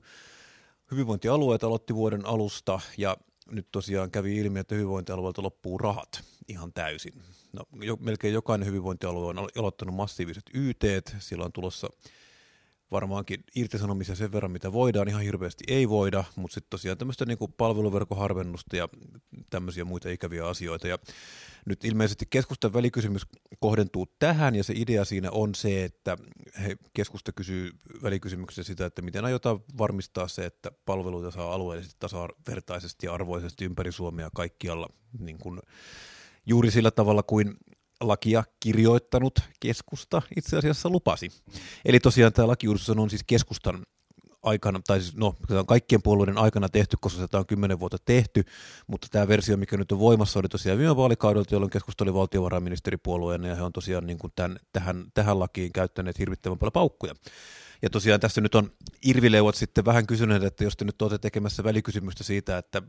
Hyvinvointialueet 0.92 1.64
aloitti 1.64 1.96
vuoden 1.96 2.26
alusta, 2.26 2.80
ja 2.98 3.18
nyt 3.52 3.68
tosiaan 3.72 4.12
kävi 4.12 4.38
ilmi, 4.38 4.60
että 4.60 4.76
hyvinvointialueelta 4.76 5.44
loppuu 5.44 5.78
rahat 5.78 6.24
ihan 6.48 6.74
täysin. 6.74 7.22
No, 7.54 7.64
jo, 7.82 7.96
melkein 7.96 8.34
jokainen 8.34 8.68
hyvinvointialue 8.68 9.26
on 9.28 9.38
alo- 9.38 9.60
aloittanut 9.60 9.96
massiiviset 9.96 10.44
YT, 10.54 10.84
siellä 11.20 11.46
on 11.46 11.52
tulossa 11.52 11.90
varmaankin 12.96 13.44
irtisanomisia 13.56 14.16
sen 14.16 14.32
verran, 14.32 14.52
mitä 14.52 14.74
voidaan, 14.74 15.08
ihan 15.08 15.22
hirveästi 15.22 15.64
ei 15.68 15.90
voida, 15.90 16.24
mutta 16.36 16.54
sitten 16.54 16.70
tosiaan 16.70 16.98
tämmöistä 16.98 17.26
niin 17.26 17.38
palveluverkoharvennusta 17.58 18.76
ja 18.76 18.90
tämmöisiä 19.50 19.86
muita 19.86 20.10
ikäviä 20.10 20.48
asioita. 20.48 20.88
Ja 20.88 20.98
nyt 21.66 21.86
ilmeisesti 21.86 22.26
keskustan 22.30 22.74
välikysymys 22.74 23.22
kohdentuu 23.60 24.06
tähän, 24.20 24.56
ja 24.56 24.64
se 24.64 24.74
idea 24.78 25.06
siinä 25.06 25.32
on 25.32 25.56
se, 25.56 25.84
että 25.84 26.18
he, 26.64 26.78
keskusta 26.94 27.32
kysyy 27.32 27.72
välikysymyksessä 28.04 28.64
sitä, 28.64 28.86
että 28.86 29.02
miten 29.02 29.26
aiotaan 29.26 29.60
varmistaa 29.78 30.28
se, 30.28 30.46
että 30.46 30.72
palveluita 30.86 31.32
saa 31.32 31.54
alueellisesti 31.54 31.96
tasavertaisesti 32.00 33.06
ja 33.06 33.14
arvoisesti 33.14 33.66
ympäri 33.66 33.92
Suomea 33.92 34.30
kaikkialla 34.36 34.90
niin 35.20 35.38
kuin 35.38 35.60
juuri 36.46 36.72
sillä 36.72 36.92
tavalla 36.92 37.24
kuin 37.24 37.58
lakia 38.02 38.44
kirjoittanut 38.60 39.40
keskusta 39.60 40.22
itse 40.38 40.58
asiassa 40.58 40.90
lupasi. 40.90 41.32
Eli 41.86 42.00
tosiaan 42.00 42.34
tämä 42.34 42.48
lakiuudistus 42.48 42.98
on 42.98 43.10
siis 43.10 43.24
keskustan 43.28 43.86
aikana, 44.44 44.82
tai 44.88 45.02
siis 45.02 45.16
no, 45.16 45.36
tämä 45.48 45.60
on 45.60 45.66
kaikkien 45.66 46.02
puolueiden 46.02 46.38
aikana 46.38 46.70
tehty, 46.70 46.98
koska 47.02 47.22
sitä 47.22 47.38
on 47.38 47.46
kymmenen 47.46 47.80
vuotta 47.80 47.98
tehty, 48.06 48.44
mutta 48.88 49.08
tämä 49.12 49.28
versio, 49.28 49.58
mikä 49.58 49.78
nyt 49.78 49.92
on 49.92 50.00
voimassa, 50.00 50.40
oli 50.40 50.48
tosiaan 50.48 50.80
viime 50.80 50.96
vaalikaudelta, 50.96 51.56
jolloin 51.56 51.70
keskusta 51.70 52.04
oli 52.04 52.14
valtiovarainministeripuolueena, 52.14 53.48
ja 53.48 53.56
he 53.56 53.64
on 53.64 53.74
tosiaan 53.74 54.08
niin 54.08 54.18
kuin 54.18 54.34
tämän, 54.36 54.58
tähän, 54.74 55.06
tähän 55.14 55.40
lakiin 55.40 55.74
käyttäneet 55.74 56.20
hirvittävän 56.20 56.58
paljon 56.58 56.72
paukkuja. 56.72 57.14
Ja 57.82 57.90
tosiaan 57.90 58.20
tässä 58.20 58.42
nyt 58.42 58.56
on 58.56 58.72
Irvileuvat 59.06 59.56
sitten 59.56 59.86
vähän 59.86 60.08
kysyneet, 60.08 60.44
että 60.44 60.64
jos 60.64 60.78
te 60.78 60.86
nyt 60.86 61.02
olette 61.02 61.18
tekemässä 61.18 61.64
välikysymystä 61.64 62.24
siitä, 62.24 62.58
että 62.58 62.82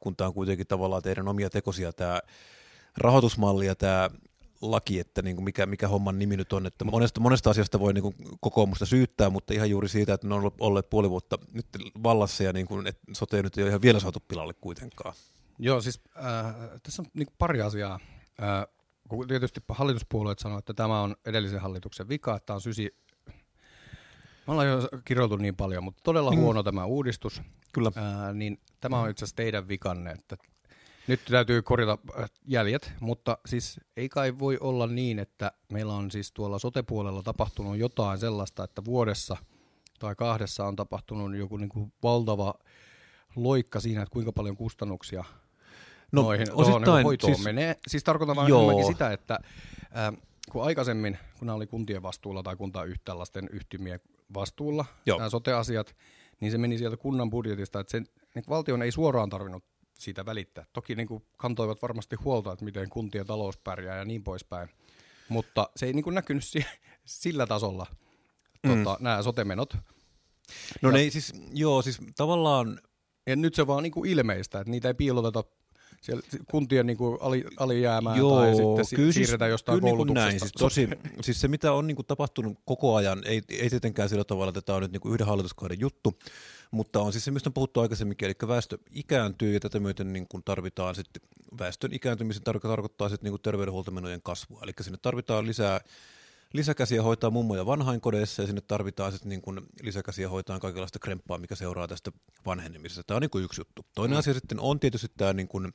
kun 0.00 0.16
tämä 0.16 0.28
on 0.28 0.34
kuitenkin 0.34 0.66
tavallaan 0.66 1.02
teidän 1.02 1.28
omia 1.28 1.50
tekosia 1.50 1.92
tämä 1.92 2.20
rahoitusmalli 2.96 3.66
ja 3.66 3.74
tämä 3.74 4.10
laki, 4.62 4.98
että 5.00 5.22
niin 5.22 5.36
kuin 5.36 5.44
mikä, 5.44 5.66
mikä 5.66 5.88
homman 5.88 6.18
nimi 6.18 6.36
nyt 6.36 6.52
on, 6.52 6.66
että 6.66 6.84
monesta, 6.84 7.20
monesta 7.20 7.50
asiasta 7.50 7.80
voi 7.80 7.92
niin 7.92 8.02
kuin 8.02 8.14
kokoomusta 8.40 8.86
syyttää, 8.86 9.30
mutta 9.30 9.54
ihan 9.54 9.70
juuri 9.70 9.88
siitä, 9.88 10.14
että 10.14 10.26
ne 10.28 10.34
on 10.34 10.52
olleet 10.60 10.90
puoli 10.90 11.10
vuotta 11.10 11.38
nyt 11.52 11.66
vallassa 12.02 12.44
ja 12.44 12.52
niin 12.52 12.66
kuin, 12.66 12.86
että 12.86 13.02
sote 13.12 13.42
nyt 13.42 13.58
ei 13.58 13.62
ole 13.64 13.68
ihan 13.68 13.82
vielä 13.82 14.00
saatu 14.00 14.20
pilalle 14.28 14.54
kuitenkaan. 14.60 15.14
Joo, 15.58 15.80
siis 15.80 16.00
äh, 16.16 16.54
tässä 16.82 17.02
on 17.02 17.06
niin 17.14 17.26
pari 17.38 17.60
asiaa. 17.62 18.00
Äh, 18.42 18.66
kun 19.08 19.28
tietysti 19.28 19.60
hallituspuolueet 19.68 20.38
sanoo, 20.38 20.58
että 20.58 20.74
tämä 20.74 21.00
on 21.00 21.16
edellisen 21.26 21.60
hallituksen 21.60 22.08
vika, 22.08 22.36
että 22.36 22.46
tämä 22.46 22.54
on 22.54 22.60
sysi... 22.60 22.96
Me 24.46 24.52
ollaan 24.52 24.68
jo 24.68 24.88
kirjoitu 25.04 25.36
niin 25.36 25.56
paljon, 25.56 25.84
mutta 25.84 26.00
todella 26.04 26.30
Mm. 26.30 26.36
huono 26.36 26.62
tämä 26.62 26.84
uudistus. 26.84 27.42
Kyllä. 27.72 27.92
Ää, 27.96 28.32
niin 28.32 28.60
tämä 28.80 29.00
on 29.00 29.10
itse 29.10 29.24
asiassa 29.24 29.36
teidän 29.36 29.68
vikanne, 29.68 30.10
että 30.10 30.36
nyt 31.06 31.20
täytyy 31.30 31.62
korjata 31.62 31.98
äh, 32.20 32.30
jäljet, 32.46 32.92
mutta 33.00 33.38
siis 33.46 33.80
ei 33.96 34.08
kai 34.08 34.38
voi 34.38 34.58
olla 34.60 34.86
niin, 34.86 35.18
että 35.18 35.52
meillä 35.72 35.94
on 35.94 36.10
siis 36.10 36.32
tuolla 36.32 36.58
sotepuolella 36.58 37.22
tapahtunut 37.22 37.76
jotain 37.76 38.18
sellaista, 38.18 38.64
että 38.64 38.84
vuodessa 38.84 39.36
tai 39.98 40.14
kahdessa 40.14 40.66
on 40.66 40.76
tapahtunut 40.76 41.36
joku 41.36 41.56
niin 41.56 41.68
kuin 41.68 41.92
valtava 42.02 42.54
loikka 43.36 43.80
siinä, 43.80 44.02
että 44.02 44.12
kuinka 44.12 44.32
paljon 44.32 44.56
kustannuksia 44.56 45.24
No, 46.12 46.22
noihin 46.22 46.46
tuohon 46.50 46.72
osittain, 46.74 46.96
niin 46.96 47.04
hoitoon 47.04 47.34
siis- 47.34 47.44
menee. 47.44 47.76
Siis 47.88 48.04
tarkoitan 48.04 48.48
Joo. 48.48 48.58
enemmänkin 48.62 48.92
sitä, 48.94 49.12
että 49.12 49.38
äh, 49.96 50.22
kun 50.52 50.64
aikaisemmin, 50.64 51.18
kun 51.38 51.46
nämä 51.46 51.56
oli 51.56 51.66
kuntien 51.66 52.02
vastuulla 52.02 52.42
tai 52.42 52.56
kuntayhtäläisten 52.56 53.48
yhtymien 53.52 54.00
vastuulla, 54.34 54.84
Joo. 55.06 55.18
nämä 55.18 55.30
sote-asiat, 55.30 55.96
niin 56.40 56.52
se 56.52 56.58
meni 56.58 56.78
sieltä 56.78 56.96
kunnan 56.96 57.30
budjetista, 57.30 57.80
että 57.80 57.90
sen, 57.90 58.06
niin 58.34 58.44
valtion 58.48 58.82
ei 58.82 58.92
suoraan 58.92 59.28
tarvinnut 59.30 59.64
siitä 60.00 60.26
välittää. 60.26 60.64
Toki 60.72 60.94
niin 60.94 61.08
kuin 61.08 61.24
kantoivat 61.36 61.82
varmasti 61.82 62.16
huolta, 62.16 62.52
että 62.52 62.64
miten 62.64 62.88
kuntien 62.90 63.26
talous 63.26 63.56
pärjää 63.58 63.96
ja 63.96 64.04
niin 64.04 64.22
poispäin, 64.24 64.68
mutta 65.28 65.70
se 65.76 65.86
ei 65.86 65.92
niin 65.92 66.04
kuin 66.04 66.14
näkynyt 66.14 66.44
si- 66.44 66.64
sillä 67.04 67.46
tasolla 67.46 67.86
Mm. 68.66 68.84
tota, 68.84 68.96
nämä 69.00 69.22
sote-menot. 69.22 69.74
No 70.82 70.88
Ja- 70.88 70.92
ne 70.92 70.98
ei 71.00 71.10
siis, 71.10 71.32
joo, 71.52 71.82
siis 71.82 71.98
tavallaan 72.16 72.80
Ja 73.26 73.36
nyt 73.36 73.54
se 73.54 73.66
vaan 73.66 73.82
niin 73.82 73.92
kuin 73.92 74.10
ilmeistä, 74.10 74.60
että 74.60 74.70
niitä 74.70 74.88
ei 74.88 74.94
piiloteta 74.94 75.44
siellä 76.00 76.22
kuntien 76.50 76.86
niin 76.86 76.96
kuin 76.96 77.18
ali, 77.20 77.44
alijäämään 77.56 78.18
Joo, 78.18 78.40
tai 78.40 78.54
sitten 78.56 78.84
si- 78.84 78.96
kyllä 78.96 79.12
siis- 79.12 79.26
siirretään 79.26 79.50
jostain 79.50 79.80
kyllä 79.80 79.86
niin 79.88 79.96
kuin 79.96 80.06
koulutuksesta. 80.06 80.28
näin. 80.30 80.40
Siis, 80.40 80.52
tosi, 80.58 80.88
siis 81.24 81.40
se, 81.40 81.48
mitä 81.48 81.72
on 81.72 81.86
niin 81.86 81.96
kuin 81.96 82.06
tapahtunut 82.06 82.58
koko 82.64 82.94
ajan, 82.94 83.22
ei, 83.24 83.42
ei 83.48 83.70
tietenkään 83.70 84.08
sillä 84.08 84.24
tavalla, 84.24 84.48
että 84.48 84.62
tämä 84.62 84.76
on 84.76 84.82
nyt 84.82 84.92
niin 84.92 85.00
kuin 85.00 85.12
yhden 85.14 85.26
hallituskauden 85.26 85.80
juttu, 85.80 86.18
mutta 86.70 87.00
on 87.00 87.12
siis 87.12 87.24
se, 87.24 87.30
mistä 87.30 87.48
on 87.48 87.52
puhuttu 87.54 87.80
aikaisemminkin, 87.80 88.26
eli 88.26 88.48
väestö 88.48 88.78
ikääntyy 88.90 89.54
ja 89.54 89.60
tätä 89.60 89.80
myöten 89.80 90.12
niin 90.12 90.28
kuin 90.28 90.42
tarvitaan 90.44 90.94
sitten, 90.94 91.22
väestön 91.58 91.92
ikääntymisen 91.92 92.42
tar- 92.48 92.60
tarkoittaa 92.60 93.08
sitten 93.08 93.24
niin 93.24 93.32
kuin 93.32 93.42
terveydenhuoltomenojen 93.42 94.22
kasvua, 94.22 94.60
eli 94.62 94.72
sinne 94.80 94.98
tarvitaan 95.02 95.46
lisää 95.46 95.80
lisäkäsiä 96.52 97.02
hoitaa 97.02 97.30
mummoja 97.30 97.66
vanhainkodeissa 97.66 98.42
ja 98.42 98.46
sinne 98.46 98.60
tarvitaan 98.60 99.12
sitten 99.12 99.28
niin 99.28 99.42
kuin 99.42 99.60
lisäkäsiä 99.82 100.28
hoitaa 100.28 100.60
kaikenlaista 100.60 100.98
kremppaa, 100.98 101.38
mikä 101.38 101.54
seuraa 101.54 101.88
tästä 101.88 102.12
vanhenemisesta. 102.46 103.02
Tämä 103.06 103.16
on 103.16 103.22
niin 103.22 103.30
kuin 103.30 103.44
yksi 103.44 103.60
juttu. 103.60 103.86
Toinen 103.94 104.16
Mm. 104.16 104.18
asia 104.18 104.34
sitten 104.34 104.60
on 104.60 104.80
tietysti 104.80 105.08
tämä 105.16 105.32
niin 105.32 105.48
kuin 105.48 105.72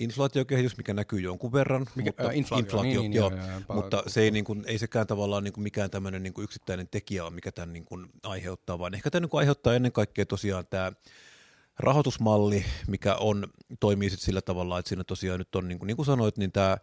inflaatiokehitys, 0.00 0.76
mikä 0.76 0.94
näkyy 0.94 1.20
jonkun 1.20 1.52
verran. 1.52 1.86
Mikä, 1.94 2.08
mutta, 2.08 2.28
äh, 2.28 2.36
inflaatio, 2.36 2.82
niin, 2.82 3.00
niin, 3.00 3.12
joo, 3.12 3.30
joo, 3.30 3.38
joo, 3.38 3.48
joo, 3.50 3.60
mutta 3.68 4.02
se 4.06 4.20
ei, 4.20 4.30
niin 4.30 4.44
kuin, 4.44 4.64
ei 4.66 4.78
sekään 4.78 5.06
tavallaan 5.06 5.44
niin 5.44 5.52
kuin 5.52 5.62
mikään 5.62 5.90
tämmöinen 5.90 6.22
niin 6.22 6.34
kuin 6.34 6.44
yksittäinen 6.44 6.88
tekijä 6.88 7.24
ole, 7.24 7.30
mikä 7.32 7.52
tämän 7.52 7.72
niin 7.72 7.84
kuin 7.84 8.06
aiheuttaa, 8.22 8.78
vaan 8.78 8.94
ehkä 8.94 9.10
tämä 9.10 9.20
niin 9.20 9.30
kuin 9.30 9.38
aiheuttaa 9.38 9.74
ennen 9.74 9.92
kaikkea 9.92 10.26
tosiaan 10.26 10.66
tämä 10.66 10.92
rahoitusmalli, 11.78 12.64
mikä 12.86 13.14
on, 13.14 13.46
toimii 13.80 14.10
sit 14.10 14.20
sillä 14.20 14.42
tavalla, 14.42 14.78
että 14.78 14.88
siinä 14.88 15.04
tosiaan 15.04 15.38
nyt 15.38 15.54
on, 15.54 15.68
niin 15.68 15.78
kuin, 15.78 15.86
niin 15.86 15.96
kuin 15.96 16.06
sanoit, 16.06 16.36
niin 16.38 16.52
tämä 16.52 16.76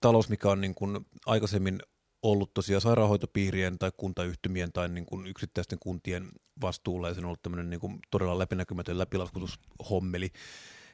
talous, 0.00 0.28
mikä 0.28 0.50
on 0.50 0.60
niin 0.60 0.74
kuin 0.74 1.06
aikaisemmin 1.26 1.78
ollut 2.22 2.54
tosiaan 2.54 2.80
sairaanhoitopiirien 2.80 3.78
tai 3.78 3.92
kuntayhtymien 3.96 4.72
tai 4.72 4.88
niin 4.88 5.06
kuin 5.06 5.26
yksittäisten 5.26 5.78
kuntien 5.78 6.28
vastuulla 6.60 7.08
ja 7.08 7.14
se 7.14 7.20
on 7.20 7.26
ollut 7.26 7.42
tämmöinen 7.42 7.70
niin 7.70 7.80
kuin 7.80 7.98
todella 8.10 8.38
läpinäkymätön 8.38 8.98
läpilaskutushommeli. 8.98 10.30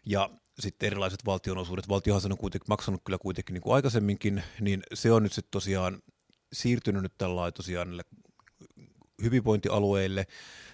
Ja 0.06 0.30
sitten 0.58 0.86
erilaiset 0.86 1.26
valtionosuudet, 1.26 1.88
valtiohan 1.88 2.20
sen 2.20 2.32
on 2.32 2.38
kuitenkin 2.38 2.68
maksanut 2.68 3.00
kyllä 3.04 3.18
kuitenkin 3.18 3.54
niin 3.54 3.62
kuin 3.62 3.74
aikaisemminkin, 3.74 4.42
niin 4.60 4.82
se 4.94 5.12
on 5.12 5.22
nyt 5.22 5.32
sitten 5.32 5.50
tosiaan 5.50 6.02
siirtynyt 6.52 7.02
nyt 7.02 7.18
tällä 7.18 7.52
tosiaan 7.52 7.88
hyvinvointialueille. 9.22 10.26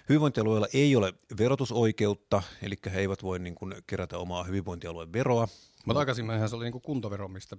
Hyvinvointialueilla 0.09 0.67
ei 0.73 0.95
ole 0.95 1.13
verotusoikeutta, 1.37 2.43
eli 2.61 2.75
he 2.93 2.99
eivät 2.99 3.23
voi 3.23 3.39
niin 3.39 3.55
kuin 3.55 3.75
kerätä 3.87 4.17
omaa 4.17 4.43
hyvinvointialueen 4.43 5.13
veroa. 5.13 5.47
Mutta 5.85 5.99
aikaisemminhan 5.99 6.49
se 6.49 6.55
oli 6.55 6.65
niinku 6.65 6.79
kuntovero, 6.79 7.27
mistä 7.27 7.57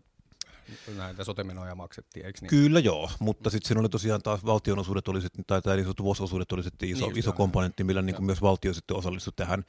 näitä 0.96 1.24
sotemenoja 1.24 1.74
maksettiin, 1.74 2.26
eikö 2.26 2.38
niin? 2.40 2.48
Kyllä 2.48 2.80
joo, 2.80 3.10
mutta 3.18 3.50
sitten 3.50 3.68
siinä 3.68 3.80
oli 3.80 3.88
tosiaan 3.88 4.22
taas 4.22 4.44
valtionosuudet, 4.44 5.08
oli 5.08 5.20
sit, 5.20 5.32
tai 5.46 5.62
tämä 5.62 5.76
niin 5.76 5.84
sanottu 5.84 6.04
VOS-osuudet 6.04 6.52
oli 6.52 6.62
sitten 6.62 6.88
iso, 6.88 7.06
Niin 7.06 7.18
iso 7.18 7.32
komponentti, 7.32 7.84
millä 7.84 8.02
niin 8.02 8.16
kuin 8.16 8.26
myös 8.26 8.42
valtio 8.42 8.74
sitten 8.74 8.96
osallistui 8.96 9.32
tähän. 9.36 9.64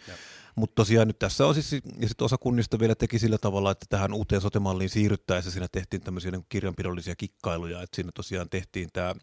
Mutta 0.55 0.75
tosiaan 0.75 1.07
nyt 1.07 1.19
tässä 1.19 1.47
on 1.47 1.53
siis, 1.53 1.71
ja 1.71 2.07
sitten 2.07 2.25
osa 2.25 2.37
kunnista 2.37 2.79
vielä 2.79 2.95
teki 2.95 3.19
sillä 3.19 3.37
tavalla, 3.37 3.71
että 3.71 3.85
tähän 3.89 4.13
uuteen 4.13 4.41
sotemalliin 4.41 4.89
siirryttäessä 4.89 5.51
siinä 5.51 5.67
tehtiin 5.71 6.01
tämmöisiä 6.01 6.31
niin 6.31 6.45
kirjanpidollisia 6.49 7.15
kikkailuja, 7.15 7.81
että 7.81 7.95
siinä 7.95 8.11
tosiaan 8.15 8.49
tehtiin 8.49 8.89
tämä 8.93 9.15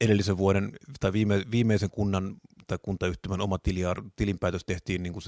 edellisen 0.00 0.36
vuoden 0.38 0.72
tai 1.00 1.12
viime, 1.12 1.44
viimeisen 1.50 1.90
kunnan 1.90 2.36
tai 2.66 2.78
kuntayhtymän 2.82 3.40
oma 3.40 3.58
tilinpäätös 4.16 4.64
tehtiin 4.64 5.02
niin 5.02 5.12
kuin 5.12 5.22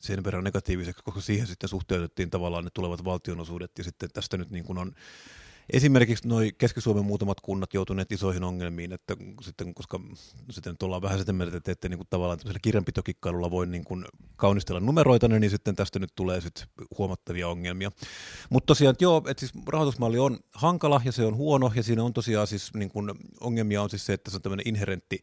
sen 0.00 0.24
verran 0.24 0.44
negatiiviseksi, 0.44 1.02
koska 1.04 1.20
siihen 1.20 1.46
sitten 1.46 1.68
suhteutettiin 1.68 2.30
tavallaan 2.30 2.64
ne 2.64 2.70
tulevat 2.74 3.04
valtionosuudet 3.04 3.70
ja 3.78 3.84
sitten 3.84 4.08
tästä 4.12 4.36
nyt 4.36 4.50
niin 4.50 4.64
kuin 4.64 4.78
on 4.78 4.92
Esimerkiksi 5.72 6.28
noi 6.28 6.52
Keski-Suomen 6.58 7.04
muutamat 7.04 7.40
kunnat 7.40 7.74
joutuneet 7.74 8.12
isoihin 8.12 8.44
ongelmiin, 8.44 8.92
että 8.92 9.16
sitten, 9.42 9.74
koska 9.74 10.00
sitten 10.50 10.72
nyt 10.72 10.82
ollaan 10.82 11.02
vähän 11.02 11.18
sitä 11.18 11.32
mieltä, 11.32 11.56
että 11.56 11.72
ette 11.72 11.88
niin 11.88 11.98
kuin 11.98 12.06
tavallaan 12.10 12.38
tämmöisellä 12.38 12.60
kirjanpitokikkailulla 12.62 13.50
voi 13.50 13.66
niin 13.66 13.84
kuin 13.84 14.04
kaunistella 14.36 14.80
numeroita, 14.80 15.28
niin 15.28 15.50
sitten 15.50 15.76
tästä 15.76 15.98
nyt 15.98 16.12
tulee 16.14 16.40
sitten 16.40 16.66
huomattavia 16.98 17.48
ongelmia. 17.48 17.92
Mutta 18.50 18.66
tosiaan, 18.66 18.92
että 18.92 19.04
joo, 19.04 19.22
että 19.28 19.40
siis 19.40 19.52
rahoitusmalli 19.66 20.18
on 20.18 20.38
hankala 20.54 21.00
ja 21.04 21.12
se 21.12 21.24
on 21.24 21.36
huono, 21.36 21.72
ja 21.74 21.82
siinä 21.82 22.04
on 22.04 22.12
tosiaan 22.12 22.46
siis 22.46 22.74
niin 22.74 22.90
kuin 22.90 23.10
ongelmia 23.40 23.82
on 23.82 23.90
siis 23.90 24.06
se, 24.06 24.12
että 24.12 24.30
se 24.30 24.36
on 24.36 24.42
tämmöinen 24.42 24.68
inherentti 24.68 25.22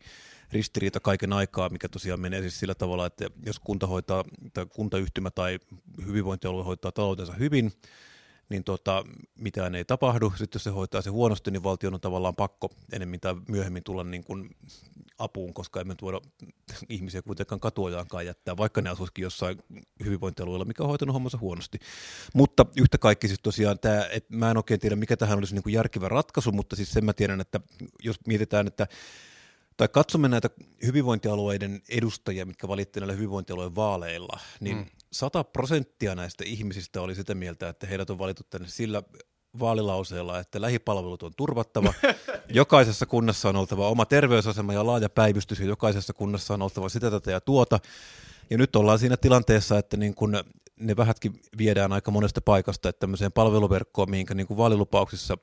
ristiriita 0.51 0.99
kaiken 0.99 1.33
aikaa, 1.33 1.69
mikä 1.69 1.89
tosiaan 1.89 2.19
menee 2.19 2.41
siis 2.41 2.59
sillä 2.59 2.75
tavalla, 2.75 3.05
että 3.05 3.25
jos 3.45 3.59
kunta 3.59 3.87
hoitaa, 3.87 4.23
tai 4.53 4.65
kuntayhtymä 4.65 5.31
tai 5.31 5.59
hyvinvointialue 6.05 6.63
hoitaa 6.63 6.91
taloutensa 6.91 7.33
hyvin, 7.33 7.71
niin 8.49 8.63
tota, 8.63 9.03
mitään 9.35 9.75
ei 9.75 9.85
tapahdu. 9.85 10.33
Sitten 10.37 10.59
jos 10.59 10.63
se 10.63 10.69
hoitaa 10.69 11.01
se 11.01 11.09
huonosti, 11.09 11.51
niin 11.51 11.63
valtion 11.63 11.93
on 11.93 12.01
tavallaan 12.01 12.35
pakko 12.35 12.69
enemmän 12.91 13.19
tai 13.19 13.35
myöhemmin 13.47 13.83
tulla 13.83 14.03
niin 14.03 14.23
kuin 14.23 14.55
apuun, 15.17 15.53
koska 15.53 15.81
emme 15.81 15.95
tuoda 15.95 16.21
ihmisiä 16.89 17.21
kuitenkaan 17.21 17.59
katuojaankaan 17.59 18.25
jättää, 18.25 18.57
vaikka 18.57 18.81
ne 18.81 18.89
asuisikin 18.89 19.23
jossain 19.23 19.57
hyvinvointialueella, 20.05 20.65
mikä 20.65 20.83
on 20.83 20.89
hoitanut 20.89 21.13
hommansa 21.13 21.37
huonosti. 21.37 21.79
Mutta 22.33 22.65
yhtä 22.77 22.97
kaikki 22.97 23.27
siis 23.27 23.39
tosiaan 23.43 23.79
tämä, 23.79 24.05
että 24.11 24.35
mä 24.35 24.51
en 24.51 24.57
oikein 24.57 24.79
tiedä, 24.79 24.95
mikä 24.95 25.17
tähän 25.17 25.37
olisi 25.37 25.53
niin 25.53 25.63
kuin 25.63 25.73
järkevä 25.73 26.09
ratkaisu, 26.09 26.51
mutta 26.51 26.75
siis 26.75 26.91
sen 26.91 27.05
mä 27.05 27.13
tiedän, 27.13 27.41
että 27.41 27.59
jos 28.03 28.15
mietitään, 28.27 28.67
että 28.67 28.87
tai 29.77 29.87
katsomme 29.87 30.27
näitä 30.27 30.49
hyvinvointialueiden 30.85 31.81
edustajia, 31.89 32.45
mitkä 32.45 32.67
valittiin 32.67 33.01
näillä 33.01 33.13
hyvinvointialueen 33.13 33.75
vaaleilla, 33.75 34.39
niin 34.59 34.77
Mm. 34.77 34.85
100 35.11 35.43
prosenttia 35.43 36.15
näistä 36.15 36.43
ihmisistä 36.47 37.01
oli 37.01 37.15
sitä 37.15 37.35
mieltä, 37.35 37.69
että 37.69 37.87
heidät 37.87 38.09
on 38.09 38.19
valittu 38.19 38.43
tänne 38.49 38.67
sillä 38.67 39.03
vaalilauseella, 39.59 40.39
että 40.39 40.61
lähipalvelut 40.61 41.23
on 41.23 41.31
turvattava, 41.37 41.93
jokaisessa 42.49 43.05
kunnassa 43.05 43.49
on 43.49 43.55
oltava 43.55 43.89
oma 43.89 44.05
terveysasema 44.05 44.73
ja 44.73 44.85
laaja 44.85 45.09
päivystys, 45.09 45.59
ja 45.59 45.65
jokaisessa 45.65 46.13
kunnassa 46.13 46.53
on 46.53 46.61
oltava 46.61 46.89
sitä, 46.89 47.11
tätä 47.11 47.31
ja 47.31 47.41
tuota. 47.41 47.79
Ja 48.49 48.57
nyt 48.57 48.75
ollaan 48.75 48.99
siinä 48.99 49.17
tilanteessa, 49.17 49.77
että 49.77 49.97
niin 49.97 50.15
kun 50.15 50.43
ne 50.79 50.97
vähätkin 50.97 51.41
viedään 51.57 51.93
aika 51.93 52.11
monesta 52.11 52.41
paikasta, 52.41 52.89
että 52.89 52.99
tämmöiseen 52.99 53.31
palveluverkkoon, 53.31 54.09
mihinkä 54.09 54.33
niin 54.33 54.47
kuin 54.47 54.57
vaalilupauksissa 54.57 55.37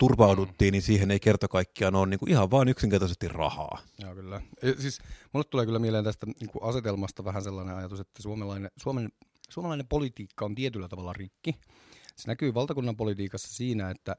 turvauduttiin, 0.00 0.72
niin 0.72 0.82
siihen 0.82 1.10
ei 1.10 1.20
kerta 1.20 1.48
kaikkiaan 1.48 1.94
ole 1.94 2.06
niin 2.06 2.18
kuin 2.18 2.30
ihan 2.30 2.50
vaan 2.50 2.68
yksinkertaisesti 2.68 3.28
rahaa. 3.28 3.78
Joo, 3.98 4.14
kyllä. 4.14 4.40
Ja 4.62 4.74
siis 4.78 4.98
mulle 5.32 5.44
tulee 5.44 5.66
kyllä 5.66 5.78
mieleen 5.78 6.04
tästä 6.04 6.26
niin 6.26 6.50
kuin 6.50 6.62
asetelmasta 6.62 7.24
vähän 7.24 7.42
sellainen 7.42 7.76
ajatus, 7.76 8.00
että 8.00 8.22
suomalainen, 8.22 8.70
Suomen, 8.76 9.08
suomalainen 9.50 9.88
politiikka 9.88 10.44
on 10.44 10.54
tietyllä 10.54 10.88
tavalla 10.88 11.12
rikki. 11.12 11.54
Se 12.16 12.28
näkyy 12.28 12.54
valtakunnan 12.54 12.96
politiikassa 12.96 13.54
siinä, 13.54 13.90
että 13.90 14.16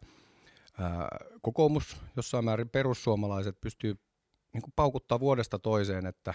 ää, 0.77 1.07
kokoomus, 1.41 1.97
jossain 2.15 2.45
määrin 2.45 2.69
perussuomalaiset 2.69 3.61
pystyy 3.61 3.95
niin 4.53 4.61
kuin 4.61 4.73
paukuttaa 4.75 5.19
vuodesta 5.19 5.59
toiseen, 5.59 6.05
että 6.05 6.33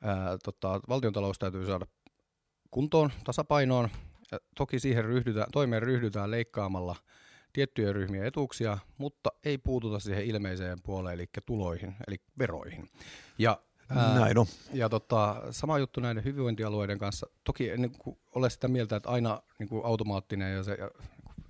ää, 0.00 0.38
tota, 0.44 0.80
valtiontalous 0.88 1.38
täytyy 1.38 1.66
saada 1.66 1.86
kuntoon, 2.70 3.12
tasapainoon. 3.24 3.88
Ja 4.32 4.38
toki 4.56 4.80
siihen 4.80 5.04
ryhdytään, 5.04 5.46
toimeen 5.52 5.82
ryhdytään 5.82 6.30
leikkaamalla 6.30 6.96
tiettyjä 7.54 7.92
ryhmiä 7.92 8.26
etuuksia, 8.26 8.78
mutta 8.98 9.30
ei 9.44 9.58
puututa 9.58 9.98
siihen 9.98 10.24
ilmeiseen 10.24 10.78
puoleen, 10.82 11.14
eli 11.14 11.26
tuloihin, 11.46 11.94
eli 12.08 12.16
veroihin. 12.38 12.90
Ja, 13.38 13.60
ää, 13.88 14.18
Näin 14.18 14.38
on. 14.38 14.46
ja 14.72 14.88
tota, 14.88 15.42
sama 15.50 15.78
juttu 15.78 16.00
näiden 16.00 16.24
hyvinvointialueiden 16.24 16.98
kanssa. 16.98 17.26
Toki 17.44 17.70
en 17.70 17.82
niin 17.82 17.98
kuin, 17.98 18.18
ole 18.34 18.50
sitä 18.50 18.68
mieltä, 18.68 18.96
että 18.96 19.08
aina 19.08 19.42
niin 19.58 19.68
kuin 19.68 19.84
automaattinen 19.84 20.54
ja 20.54 20.62
se 20.62 20.74
ja, 20.74 20.90
niin 21.26 21.44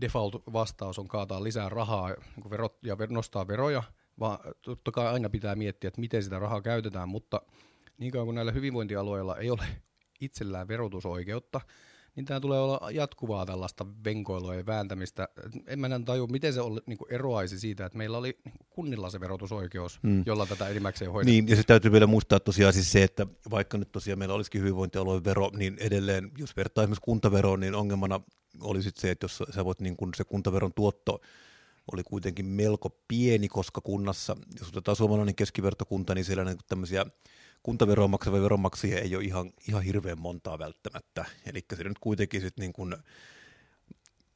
default-vastaus 0.00 0.98
on 0.98 1.08
kaataa 1.08 1.42
lisää 1.42 1.68
rahaa 1.68 2.08
niin 2.08 2.42
kuin 2.42 2.50
verot, 2.50 2.78
ja 2.82 2.98
ver, 2.98 3.10
nostaa 3.10 3.48
veroja, 3.48 3.82
vaan 4.20 4.38
totta 4.62 4.92
kai 4.92 5.06
aina 5.06 5.30
pitää 5.30 5.54
miettiä, 5.54 5.88
että 5.88 6.00
miten 6.00 6.22
sitä 6.22 6.38
rahaa 6.38 6.62
käytetään, 6.62 7.08
mutta 7.08 7.42
niin 7.98 8.12
kauan 8.12 8.26
kuin 8.26 8.34
näillä 8.34 8.52
hyvinvointialueilla 8.52 9.36
ei 9.36 9.50
ole 9.50 9.66
itsellään 10.20 10.68
verotusoikeutta, 10.68 11.60
niin 12.16 12.26
tämä 12.26 12.40
tulee 12.40 12.60
olla 12.60 12.90
jatkuvaa 12.90 13.46
tällaista 13.46 13.86
venkoilua 14.04 14.54
ja 14.54 14.66
vääntämistä. 14.66 15.28
En 15.66 15.78
mä 15.78 16.00
taju, 16.04 16.26
miten 16.26 16.52
se 16.52 16.60
oli, 16.60 16.80
niin 16.86 16.98
eroaisi 17.10 17.58
siitä, 17.58 17.86
että 17.86 17.98
meillä 17.98 18.18
oli 18.18 18.38
niin 18.44 18.54
kunnilla 18.70 19.10
se 19.10 19.20
verotusoikeus, 19.20 19.98
mm. 20.02 20.22
jolla 20.26 20.46
tätä 20.46 20.68
enimmäkseen 20.68 21.12
hoidettiin. 21.12 21.44
Niin, 21.44 21.50
ja 21.50 21.56
se 21.56 21.62
täytyy 21.62 21.92
vielä 21.92 22.06
muistaa 22.06 22.40
tosiaan 22.40 22.72
siis 22.72 22.92
se, 22.92 23.02
että 23.02 23.26
vaikka 23.50 23.78
nyt 23.78 23.92
tosiaan 23.92 24.18
meillä 24.18 24.34
olisikin 24.34 24.60
hyvinvointialueen 24.60 25.24
vero, 25.24 25.50
niin 25.56 25.76
edelleen, 25.80 26.30
jos 26.38 26.56
vertaa 26.56 26.84
esimerkiksi 26.84 27.04
kuntaveroon, 27.04 27.60
niin 27.60 27.74
ongelmana 27.74 28.20
olisi 28.60 28.90
se, 28.94 29.10
että 29.10 29.24
jos 29.24 29.42
sä 29.50 29.64
voit 29.64 29.80
niin 29.80 29.96
kun 29.96 30.10
se 30.16 30.24
kuntaveron 30.24 30.72
tuotto 30.72 31.20
oli 31.92 32.02
kuitenkin 32.02 32.46
melko 32.46 32.90
pieni, 33.08 33.48
koska 33.48 33.80
kunnassa, 33.80 34.36
jos 34.58 34.68
otetaan 34.68 34.96
suomalainen 34.96 35.34
keskivertokunta, 35.34 36.14
niin 36.14 36.24
siellä 36.24 36.44
niin 36.44 36.58
tämmöisiä 36.68 37.06
kuntaveroa 37.66 38.08
maksavia 38.08 38.42
veronmaksajia 38.42 39.00
ei 39.00 39.16
ole 39.16 39.24
ihan, 39.24 39.52
ihan 39.68 39.82
hirveän 39.82 40.20
montaa 40.20 40.58
välttämättä. 40.58 41.24
Eli 41.46 41.64
se 41.76 41.84
nyt 41.84 41.98
kuitenkin 41.98 42.40
sitten 42.40 42.62
niin 42.62 42.72
kuin, 42.72 42.96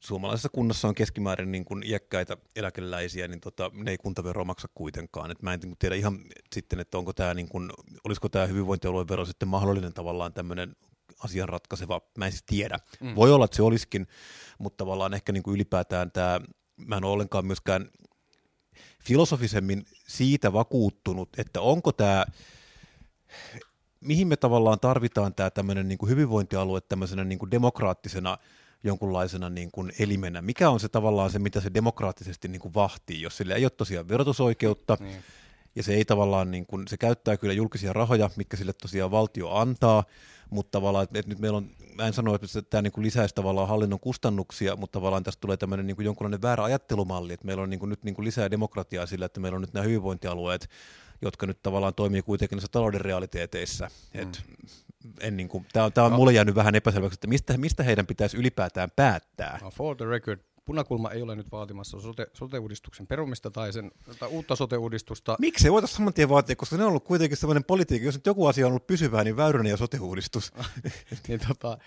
suomalaisessa 0.01 0.49
kunnassa 0.49 0.89
on 0.89 0.95
keskimäärin 0.95 1.53
niin 1.53 1.65
kuin 1.65 1.83
iäkkäitä 1.87 2.37
eläkeläisiä, 2.57 3.29
niin 3.29 3.41
tota, 3.41 3.71
ne 3.75 3.91
ei 3.91 3.99
kuntaveroa 3.99 4.45
maksa 4.45 4.69
kuitenkaan. 4.75 5.31
Et 5.31 5.43
mä 5.43 5.53
en 5.53 5.61
tiedä 5.79 5.95
ihan 5.95 6.19
sitten, 6.55 6.81
että 6.81 6.99
onko 6.99 7.13
tämä, 7.13 7.35
niin 7.35 7.49
kuin, 7.49 7.71
olisiko 8.05 8.29
tämä 8.29 8.47
hyvinvointialueen 8.47 9.09
vero 9.09 9.25
sitten 9.25 9.49
mahdollinen 9.49 9.95
tavallaan 9.95 10.33
tämmöinen 10.33 10.77
asian 11.25 11.49
ratkaiseva, 11.49 12.01
mä 12.19 12.27
en 12.27 12.33
siis 12.33 12.45
tiedä. 12.47 12.79
Mm. 13.01 13.15
Voi 13.15 13.33
olla, 13.33 13.45
että 13.45 13.57
se 13.57 13.63
olisikin, 13.63 14.07
mutta 14.59 14.77
tavallaan 14.77 15.15
ehkä 15.15 15.33
niin 15.33 15.43
kuin 15.43 15.55
ylipäätään 15.55 16.13
tämä, 16.13 16.41
mä 16.77 16.97
en 16.97 17.05
ole 17.05 17.13
ollenkaan 17.13 17.47
myöskään 17.47 17.91
filosofisemmin 19.05 19.85
siitä 20.09 20.53
vakuuttunut, 20.53 21.29
että 21.39 21.61
onko 21.61 21.93
tämä 21.93 22.25
mihin 24.01 24.29
me 24.29 24.37
tavallaan 24.37 24.81
tarvitaan 24.81 25.35
tämä 25.35 25.51
tämmöinen 25.51 25.89
niin 25.89 25.99
kuin 25.99 26.11
hyvinvointialue 26.11 26.81
tämmöisenä 26.81 27.25
niin 27.25 27.39
kuin 27.39 27.51
demokraattisena 27.51 28.39
jonkunlaisena 28.85 29.51
niin 29.51 29.71
kuin 29.71 29.93
elimenä? 29.99 30.43
Mikä 30.43 30.71
on 30.71 30.81
se 30.81 30.89
tavallaan 30.89 31.31
se, 31.31 31.39
mitä 31.39 31.61
se 31.61 31.71
demokraattisesti 31.75 32.49
niin 32.49 32.61
kuin 32.61 32.75
vahtii, 32.75 33.23
jos 33.23 33.37
sillä 33.37 33.55
ei 33.55 33.65
ole 33.65 33.71
tosiaan 33.71 34.09
verotusoikeutta, 34.09 34.97
niin. 35.01 35.23
ja 35.75 35.83
se 35.83 35.95
ei 35.95 36.05
tavallaan, 36.05 36.51
niin 36.51 36.67
kuin, 36.67 36.89
se 36.89 36.97
käyttää 36.97 37.37
kyllä 37.37 37.55
julkisia 37.55 37.93
rahoja, 37.93 38.31
mitkä 38.37 38.57
sille 38.57 38.73
tosiaan 38.73 39.11
valtio 39.11 39.51
antaa, 39.51 40.05
mutta 40.51 40.71
tavallaan, 40.71 41.03
että, 41.03 41.23
nyt 41.27 41.39
meillä 41.39 41.57
on, 41.57 41.71
mä 41.95 42.07
en 42.07 42.13
sano, 42.13 42.35
että 42.35 42.63
tämä 42.63 42.83
niin 42.83 42.93
kuin 42.93 43.05
lisäisi 43.05 43.35
tavallaan 43.35 43.69
hallinnon 43.69 44.01
kustannuksia, 44.01 44.77
mutta 44.77 44.99
tavallaan 44.99 45.23
tästä 45.23 45.41
tulee 45.41 45.57
tämmöinen 45.57 45.87
niin 45.87 45.97
kuin 45.97 46.07
jonkunlainen 46.07 46.43
väärä 46.43 46.65
ajattelumalli, 46.65 47.33
että 47.33 47.47
meillä 47.47 47.63
on 47.63 47.71
niin 47.71 47.81
kuin 47.81 47.91
nyt 47.91 48.05
niin 48.05 48.15
kuin 48.15 48.27
lisää 48.27 48.51
demokratiaa 48.51 49.07
sillä, 49.07 49.27
että 49.27 49.41
meillä 49.41 49.57
on 49.57 49.63
nyt 49.63 49.73
nämä 49.73 49.85
hyvinvointialueet, 49.85 50.71
jotka 51.23 51.47
nyt 51.47 51.63
tavallaan 51.63 51.95
toimii 51.95 52.23
kuitenkin 52.23 52.57
näissä 52.57 52.73
talouden 52.73 53.01
realiteeteissa. 53.01 53.91
Mm. 54.15 54.23
Et 54.23 54.43
en 55.21 55.37
niin 55.37 55.49
kuin, 55.49 55.67
tämä 55.73 55.85
on, 55.85 55.93
tämä 55.93 56.05
on 56.05 56.11
no. 56.11 56.17
mulle 56.17 56.33
jäänyt 56.33 56.55
vähän 56.55 56.75
epäselväksi, 56.75 57.17
että 57.17 57.27
mistä, 57.27 57.59
mistä 57.59 57.83
heidän 57.83 58.07
pitäisi 58.07 58.37
ylipäätään 58.37 58.91
päättää. 58.97 59.59
No, 59.63 59.71
for 59.71 59.97
the 59.97 60.05
record, 60.05 60.41
Punakulma 60.65 61.11
ei 61.11 61.23
ole 61.23 61.37
nyt 61.37 61.53
vaatimassa 61.53 62.01
sote, 62.01 62.27
sote-uudistuksen 62.33 63.07
perumista 63.07 63.51
tai, 63.51 63.73
sen, 63.73 63.91
tai 64.19 64.29
uutta 64.29 64.57
sote-uudistusta. 64.57 65.37
Miksi 65.39 65.67
ei 65.67 65.73
voitaisiin 65.73 65.97
saman 65.97 66.15
tien 66.15 66.29
vaatia, 66.29 66.57
koska 66.57 66.77
ne 66.77 66.83
on 66.83 66.89
ollut 66.89 67.05
kuitenkin 67.05 67.37
sellainen 67.37 67.65
politiikka, 67.65 68.07
jos 68.07 68.15
nyt 68.15 68.27
joku 68.27 68.47
asia 68.47 68.67
on 68.67 68.73
ollut 68.73 68.87
pysyvää, 68.87 69.25
niin 69.25 69.37
Väyrynen 69.37 69.71
ja 69.71 69.77
sote-uudistus. 69.77 70.53
niin, 71.29 71.41
tota, 71.49 71.79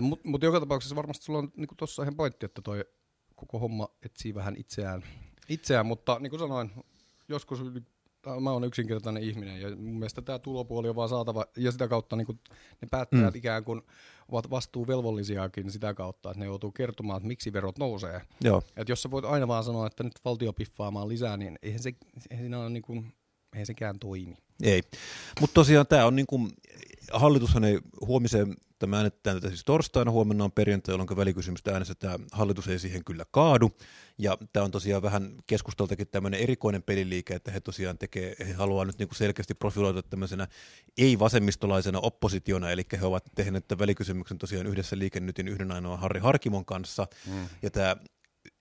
Mutta 0.00 0.28
mut 0.28 0.42
joka 0.42 0.60
tapauksessa 0.60 0.96
varmasti 0.96 1.24
sulla 1.24 1.38
on 1.38 1.52
niin 1.56 1.68
tuossa 1.76 2.02
ihan 2.02 2.16
pointti, 2.16 2.46
että 2.46 2.62
toi 2.62 2.84
koko 3.34 3.58
homma 3.58 3.88
etsii 4.02 4.34
vähän 4.34 4.54
itseään, 4.58 5.04
itseään 5.48 5.86
mutta 5.86 6.18
niin 6.20 6.30
kuin 6.30 6.40
sanoin, 6.40 6.70
joskus 7.28 7.60
mä 8.40 8.50
oon 8.50 8.64
yksinkertainen 8.64 9.22
ihminen 9.22 9.60
ja 9.60 9.76
mun 9.76 9.98
mielestä 9.98 10.22
tämä 10.22 10.38
tulopuoli 10.38 10.88
on 10.88 10.96
vaan 10.96 11.08
saatava 11.08 11.46
ja 11.56 11.72
sitä 11.72 11.88
kautta 11.88 12.16
niin 12.16 12.40
ne 12.82 12.88
päättäjät 12.90 13.34
mm. 13.34 13.38
ikään 13.38 13.64
kuin 13.64 13.82
ovat 14.28 14.50
vastuuvelvollisiakin 14.50 15.70
sitä 15.70 15.94
kautta, 15.94 16.30
että 16.30 16.40
ne 16.40 16.46
joutuu 16.46 16.72
kertomaan, 16.72 17.16
että 17.16 17.28
miksi 17.28 17.52
verot 17.52 17.78
nousee. 17.78 18.22
Joo. 18.44 18.62
Et 18.76 18.88
jos 18.88 19.02
sä 19.02 19.10
voit 19.10 19.24
aina 19.24 19.48
vaan 19.48 19.64
sanoa, 19.64 19.86
että 19.86 20.04
nyt 20.04 20.12
valtio 20.24 20.52
piffaamaan 20.52 21.08
lisää, 21.08 21.36
niin 21.36 21.58
eihän, 21.62 21.82
se, 21.82 21.92
eihän, 22.30 22.44
siinä 22.44 22.60
ole 22.60 22.70
niin 22.70 22.82
kuin, 22.82 23.14
eihän 23.52 23.66
sekään 23.66 23.98
toimi. 23.98 24.36
Ei, 24.62 24.82
mutta 25.40 25.54
tosiaan 25.54 25.86
tämä 25.86 26.06
on 26.06 26.16
niin 26.16 26.26
kuin, 26.26 26.50
hallitushan 27.12 27.64
ei 27.64 27.78
huomiseen, 28.06 28.54
tämä 28.78 28.96
äänetetään 28.96 29.36
tätä 29.36 29.48
siis 29.48 29.64
torstaina, 29.64 30.10
huomenna 30.10 30.44
on 30.44 30.52
perjantai, 30.52 30.92
jolloin 30.92 31.16
välikysymystä 31.16 31.72
äänestetään, 31.72 32.20
hallitus 32.32 32.68
ei 32.68 32.78
siihen 32.78 33.04
kyllä 33.04 33.24
kaadu, 33.30 33.70
ja 34.18 34.38
tämä 34.52 34.64
on 34.64 34.70
tosiaan 34.70 35.02
vähän 35.02 35.34
keskusteltakin 35.46 36.08
tämmöinen 36.08 36.40
erikoinen 36.40 36.82
peliliike, 36.82 37.34
että 37.34 37.50
he 37.50 37.60
tosiaan 37.60 37.98
tekee, 37.98 38.36
he 38.38 38.52
haluaa 38.52 38.84
nyt 38.84 38.98
niinku 38.98 39.14
selkeästi 39.14 39.54
profiloida 39.54 40.02
tämmöisenä 40.02 40.48
ei-vasemmistolaisena 40.98 42.00
oppositiona, 42.00 42.70
eli 42.70 42.82
he 43.00 43.06
ovat 43.06 43.24
tehneet 43.34 43.68
tämän 43.68 43.78
välikysymyksen 43.78 44.38
tosiaan 44.38 44.66
yhdessä 44.66 44.98
liikennytin 44.98 45.48
yhden 45.48 45.72
ainoa 45.72 45.96
Harri 45.96 46.20
Harkimon 46.20 46.64
kanssa, 46.64 47.06
mm. 47.26 47.48
ja 47.62 47.70
tämä 47.70 47.96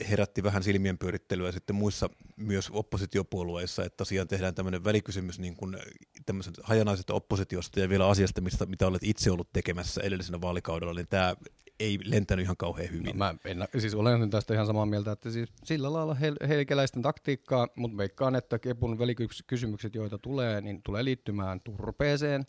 herätti 0.10 0.44
vähän 0.44 0.64
silmien 0.64 0.98
pyörittelyä 0.98 1.52
sitten 1.52 1.76
muissa 1.76 2.10
myös 2.38 2.70
oppositiopuolueissa, 2.74 3.86
että 3.86 3.98
tosiaan 3.98 4.28
tehdään 4.28 4.56
tämmöinen 4.56 4.84
välikysymys 4.84 5.40
niin 5.40 5.56
kuin 5.56 5.78
tämmöisestä 6.26 6.62
hajanaisesta 6.64 7.14
oppositiosta 7.14 7.80
ja 7.80 7.90
vielä 7.90 8.08
asiasta, 8.08 8.42
mistä, 8.42 8.66
mitä 8.66 8.88
olet 8.88 9.04
itse 9.04 9.32
ollut 9.32 9.54
tekemässä 9.54 10.02
edellisenä 10.02 10.42
vaalikaudella, 10.42 10.94
niin 10.94 11.08
tämä 11.08 11.36
ei 11.80 12.00
lentänyt 12.04 12.44
ihan 12.44 12.58
kauhean 12.58 12.92
hyvin. 12.92 13.06
No, 13.06 13.14
mä 13.14 13.36
en, 13.46 13.68
siis 13.78 13.96
olen 13.96 14.30
tästä 14.30 14.54
ihan 14.54 14.68
samaa 14.68 14.86
mieltä, 14.86 15.12
että 15.12 15.32
siis 15.32 15.50
sillä 15.64 15.94
lailla 15.94 16.14
hel- 16.14 16.48
helkeläisten 16.48 17.02
taktiikkaa, 17.02 17.68
mutta 17.76 17.98
veikkaan, 17.98 18.36
että 18.36 18.60
Kepun 18.60 19.00
välikysymykset, 19.00 19.96
joita 19.96 20.18
tulee, 20.18 20.62
niin 20.62 20.84
tulee 20.84 21.04
liittymään 21.04 21.62
turpeeseen, 21.62 22.46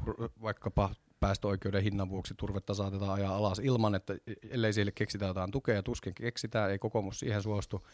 Tur- 0.00 0.30
vaikkapa 0.42 0.94
päästöoikeuden 1.20 1.82
hinnan 1.82 2.10
vuoksi 2.10 2.34
turvetta 2.36 2.74
saatetaan 2.74 3.14
ajaa 3.14 3.36
alas 3.36 3.58
ilman, 3.58 3.94
että 3.94 4.16
ellei 4.50 4.72
sille 4.72 4.92
keksitä 4.92 5.26
jotain 5.26 5.50
tukea, 5.50 5.74
ja 5.74 5.82
tuskin 5.82 6.14
keksitään, 6.14 6.70
ei 6.70 6.78
kokoomus 6.78 7.18
siihen 7.18 7.42
suostu. 7.42 7.86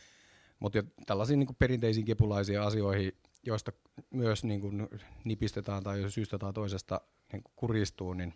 Mutta 0.59 0.85
tällaisiin 1.07 1.39
niin 1.39 1.57
perinteisiin 1.59 2.07
kepulaisiin 2.07 2.61
asioihin, 2.61 3.13
joista 3.47 3.73
myös 4.11 4.45
niin 4.45 4.61
kuin 4.61 4.89
nipistetään 5.25 5.83
tai 5.83 6.11
syystä 6.11 6.39
tai 6.39 6.53
toisesta 6.53 7.01
niin 7.33 7.43
kuristuu, 7.57 8.15
niin 8.15 8.35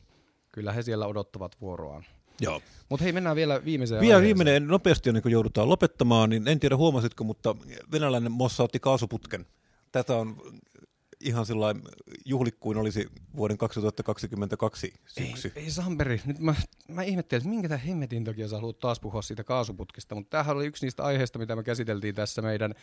kyllä 0.53 0.72
he 0.72 0.83
siellä 0.83 1.07
odottavat 1.07 1.61
vuoroaan. 1.61 2.05
Joo. 2.40 2.62
Mutta 2.88 3.05
hei, 3.05 3.12
mennään 3.12 3.37
vielä 3.37 3.64
viimeiseen 3.64 4.00
Vielä 4.00 4.20
viimeinen, 4.20 4.66
nopeasti 4.66 5.11
on, 5.11 5.22
kun 5.22 5.31
joudutaan 5.31 5.68
lopettamaan, 5.68 6.31
niin 6.31 6.48
en 6.48 6.61
tiedä 6.61 6.76
huomasitko, 6.76 7.24
mutta 7.24 7.57
venäläinen 7.92 8.33
Mossa 8.33 8.62
otti 8.62 8.81
kaasuputken. 8.81 9.46
Tätä 9.92 10.16
on 10.16 10.37
ihan 11.20 11.46
sillä 11.46 11.74
juhlikkuin 12.24 12.78
olisi 12.78 13.06
vuoden 13.37 13.59
2022 13.59 14.92
syksy. 15.06 15.52
Ei, 15.56 15.62
ei 15.62 15.70
Samperi, 15.70 16.20
nyt 16.24 16.38
mä, 16.38 16.54
mä 16.88 17.02
ihmettelin, 17.02 17.40
että 17.40 17.50
minkä 17.50 17.68
tämän 17.68 17.87
hemmetin 17.87 18.24
takia 18.24 18.48
sä 18.48 18.56
haluat 18.56 18.78
taas 18.78 19.00
puhua 19.00 19.22
siitä 19.22 19.44
kaasuputkesta, 19.44 20.14
mutta 20.14 20.30
tämähän 20.30 20.56
oli 20.56 20.66
yksi 20.66 20.87
niistä 20.87 21.02
aiheista, 21.02 21.38
mitä 21.38 21.56
me 21.56 21.62
käsiteltiin 21.62 22.14
tässä 22.14 22.42
meidän 22.42 22.74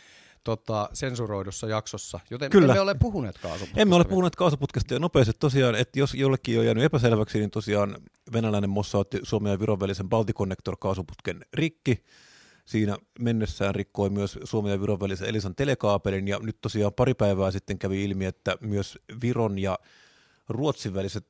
tota, 0.44 0.88
sensuroidussa 0.92 1.66
jaksossa, 1.66 2.20
joten 2.30 2.50
Kyllä. 2.50 2.72
emme 2.72 2.80
ole 2.80 2.94
puhuneet 2.94 3.38
kaasuputkesta. 3.38 3.80
Emme 3.80 3.94
ole 3.94 4.04
puhuneet 4.04 4.36
kaasuputkesta 4.36 4.94
ja 4.94 5.00
nopeasti 5.00 5.32
tosiaan, 5.38 5.74
että 5.74 5.98
jos 5.98 6.14
jollekin 6.14 6.58
on 6.58 6.64
jäänyt 6.64 6.84
epäselväksi, 6.84 7.38
niin 7.38 7.50
tosiaan 7.50 7.96
venäläinen 8.32 8.70
Mossa 8.70 8.98
otti 8.98 9.18
Suomen 9.22 9.52
ja 9.52 9.60
Viron 9.60 9.80
välisen 9.80 10.08
Balticonnector 10.08 10.76
kaasuputken 10.80 11.40
rikki, 11.54 12.04
Siinä 12.68 12.96
mennessään 13.20 13.74
rikkoi 13.74 14.10
myös 14.10 14.38
Suomen 14.44 14.72
ja 14.72 14.80
Viron 14.80 15.00
välisen 15.00 15.28
Elisan 15.28 15.54
telekaapelin, 15.54 16.28
ja 16.28 16.38
nyt 16.42 16.60
tosiaan 16.60 16.92
pari 16.92 17.14
päivää 17.14 17.50
sitten 17.50 17.78
kävi 17.78 18.04
ilmi, 18.04 18.24
että 18.24 18.56
myös 18.60 18.98
Viron 19.22 19.58
ja 19.58 19.78
Ruotsin 20.48 20.94
väliset 20.94 21.26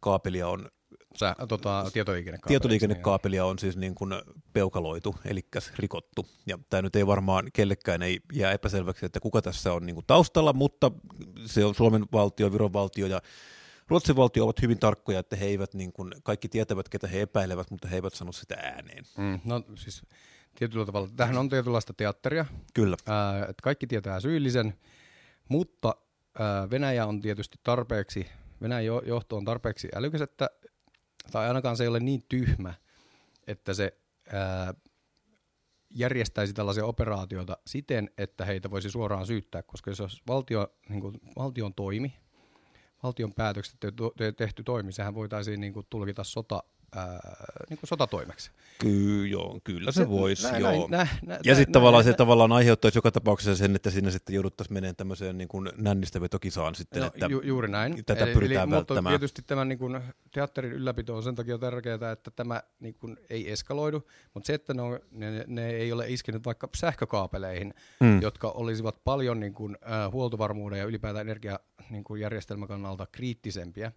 kaapelia 0.00 0.48
on 0.48 0.68
Sä, 1.16 1.36
tota, 1.48 1.90
tietoliikennekaapelia. 1.92 2.48
Tietoliikennekaapelia 2.48 3.44
on 3.44 3.58
siis 3.58 3.76
niin 3.76 3.94
kuin 3.94 4.14
peukaloitu, 4.52 5.16
eli 5.24 5.44
rikottu. 5.76 6.26
Ja 6.46 6.58
tämä 6.70 6.82
nyt 6.82 6.96
ei 6.96 7.06
varmaan 7.06 7.44
kellekään 7.52 8.02
ei 8.02 8.20
jää 8.32 8.52
epäselväksi, 8.52 9.06
että 9.06 9.20
kuka 9.20 9.42
tässä 9.42 9.72
on 9.72 9.86
niin 9.86 9.94
kuin 9.94 10.06
taustalla, 10.06 10.52
mutta 10.52 10.90
se 11.46 11.64
on 11.64 11.74
Suomen 11.74 12.04
valtio, 12.12 12.52
Viron 12.52 12.72
valtio 12.72 13.06
ja 13.06 13.22
Ruotsin 13.88 14.16
valtio 14.16 14.44
ovat 14.44 14.62
hyvin 14.62 14.78
tarkkoja, 14.78 15.18
että 15.18 15.36
he 15.36 15.46
eivät, 15.46 15.74
niin 15.74 15.92
kuin, 15.92 16.14
kaikki 16.22 16.48
tietävät, 16.48 16.88
ketä 16.88 17.06
he 17.06 17.20
epäilevät, 17.20 17.70
mutta 17.70 17.88
he 17.88 17.96
eivät 17.96 18.14
sano 18.14 18.32
sitä 18.32 18.54
ääneen. 18.54 19.04
Mm, 19.18 19.40
no 19.44 19.62
siis 19.74 20.02
tietyllä 20.58 20.86
tavalla. 20.86 21.08
Tähän 21.16 21.38
on 21.38 21.48
tietynlaista 21.48 21.94
teatteria. 21.96 22.44
Kyllä. 22.74 22.96
Ää, 23.06 23.40
että 23.42 23.62
kaikki 23.62 23.86
tietää 23.86 24.20
syyllisen, 24.20 24.74
mutta 25.48 25.96
ää, 26.38 26.70
Venäjä 26.70 27.06
on 27.06 27.20
tietysti 27.20 27.58
tarpeeksi, 27.62 28.26
Venäjän 28.62 28.84
johto 29.06 29.36
on 29.36 29.44
tarpeeksi 29.44 29.88
älykäs, 29.94 30.20
että, 30.20 30.50
tai 31.32 31.48
ainakaan 31.48 31.76
se 31.76 31.84
ei 31.84 31.88
ole 31.88 32.00
niin 32.00 32.24
tyhmä, 32.28 32.74
että 33.46 33.74
se 33.74 33.98
ää, 34.32 34.74
järjestäisi 35.94 36.52
tällaisia 36.52 36.84
operaatioita 36.84 37.56
siten, 37.66 38.10
että 38.18 38.44
heitä 38.44 38.70
voisi 38.70 38.90
suoraan 38.90 39.26
syyttää, 39.26 39.62
koska 39.62 39.90
jos 39.90 40.22
valtio, 40.28 40.74
niin 40.88 41.00
kuin, 41.00 41.20
valtion 41.36 41.74
toimi, 41.74 42.16
valtion 43.02 43.34
päätökset 43.34 43.76
tehty 44.36 44.62
toimi, 44.62 44.92
sehän 44.92 45.14
voitaisiin 45.14 45.60
niin 45.60 45.72
kuin, 45.72 45.86
tulkita 45.90 46.24
sota 46.24 46.62
ää, 46.96 47.20
niin 47.70 47.78
kuin 47.78 47.88
sotatoimeksi. 47.88 48.50
Ky- 48.78 49.26
joo, 49.26 49.60
kyllä 49.64 49.92
se, 49.92 50.00
se 50.00 50.08
voisi, 50.08 50.50
näin, 50.50 50.62
joo. 50.62 50.72
Näin, 50.72 50.88
näin, 50.90 51.08
näin, 51.26 51.40
ja 51.44 51.54
sitten 51.54 51.72
tavallaan 51.72 52.04
näin, 52.04 52.14
se 52.14 52.16
tavallaan 52.16 52.52
aiheuttaisi 52.52 52.98
joka 52.98 53.10
tapauksessa 53.10 53.56
sen, 53.56 53.76
että 53.76 53.90
sinne 53.90 54.10
sitten 54.10 54.34
jouduttaisiin 54.34 54.74
menemään 54.74 54.96
tämmöiseen 54.96 55.38
niin 55.38 55.48
kuin 55.48 55.70
nännistä 55.76 56.20
vetokisaan 56.20 56.74
sitten, 56.74 57.00
no, 57.00 57.06
että 57.06 57.26
ju- 57.26 57.42
juuri 57.44 57.68
näin. 57.68 58.04
tätä 58.06 58.24
eli, 58.24 58.34
pyritään 58.34 58.68
eli, 58.68 58.76
välttämään. 58.76 59.02
Mutta 59.04 59.10
tietysti 59.10 59.42
tämän 59.46 59.68
niin 59.68 59.78
kuin, 59.78 60.00
teatterin 60.34 60.72
ylläpito 60.72 61.16
on 61.16 61.22
sen 61.22 61.34
takia 61.34 61.58
tärkeää, 61.58 62.12
että 62.12 62.30
tämä 62.30 62.62
niin 62.80 62.94
kuin, 62.94 63.16
ei 63.30 63.52
eskaloidu, 63.52 64.08
mutta 64.34 64.46
se, 64.46 64.54
että 64.54 64.74
ne, 64.74 64.82
on, 64.82 65.00
ne, 65.10 65.44
ne 65.46 65.70
ei 65.70 65.92
ole 65.92 66.08
iskenyt 66.08 66.44
vaikka 66.44 66.68
sähkökaapeleihin, 66.76 67.74
mm. 68.00 68.22
jotka 68.22 68.50
olisivat 68.50 69.04
paljon 69.04 69.40
niin 69.40 69.54
kuin, 69.54 69.78
äh, 69.82 70.12
huoltovarmuuden 70.12 70.78
ja 70.78 70.84
ylipäätään 70.84 71.28
energiajärjestelmän 71.28 72.68
kannalta 72.68 73.06
kriittisempiä, 73.12 73.92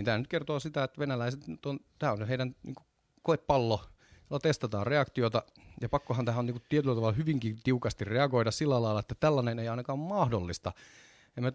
niin 0.00 0.04
tämä 0.04 0.18
nyt 0.18 0.28
kertoo 0.28 0.60
sitä, 0.60 0.84
että 0.84 0.98
venäläiset, 0.98 1.40
on, 1.66 1.80
tämä 1.98 2.12
on 2.12 2.28
heidän 2.28 2.56
niin 2.62 2.74
kuin, 2.74 2.86
koepallo, 3.22 3.84
jolla 4.30 4.40
testataan 4.40 4.86
reaktiota, 4.86 5.42
ja 5.80 5.88
pakkohan 5.88 6.24
tähän 6.24 6.38
on 6.38 6.46
niin 6.46 6.54
kuin, 6.54 6.64
tietyllä 6.68 6.94
tavalla 6.94 7.16
hyvinkin 7.16 7.58
tiukasti 7.64 8.04
reagoida 8.04 8.50
sillä 8.50 8.82
lailla, 8.82 9.00
että 9.00 9.14
tällainen 9.14 9.58
ei 9.58 9.68
ainakaan 9.68 9.98
mahdollista. 9.98 10.72
En, 11.36 11.52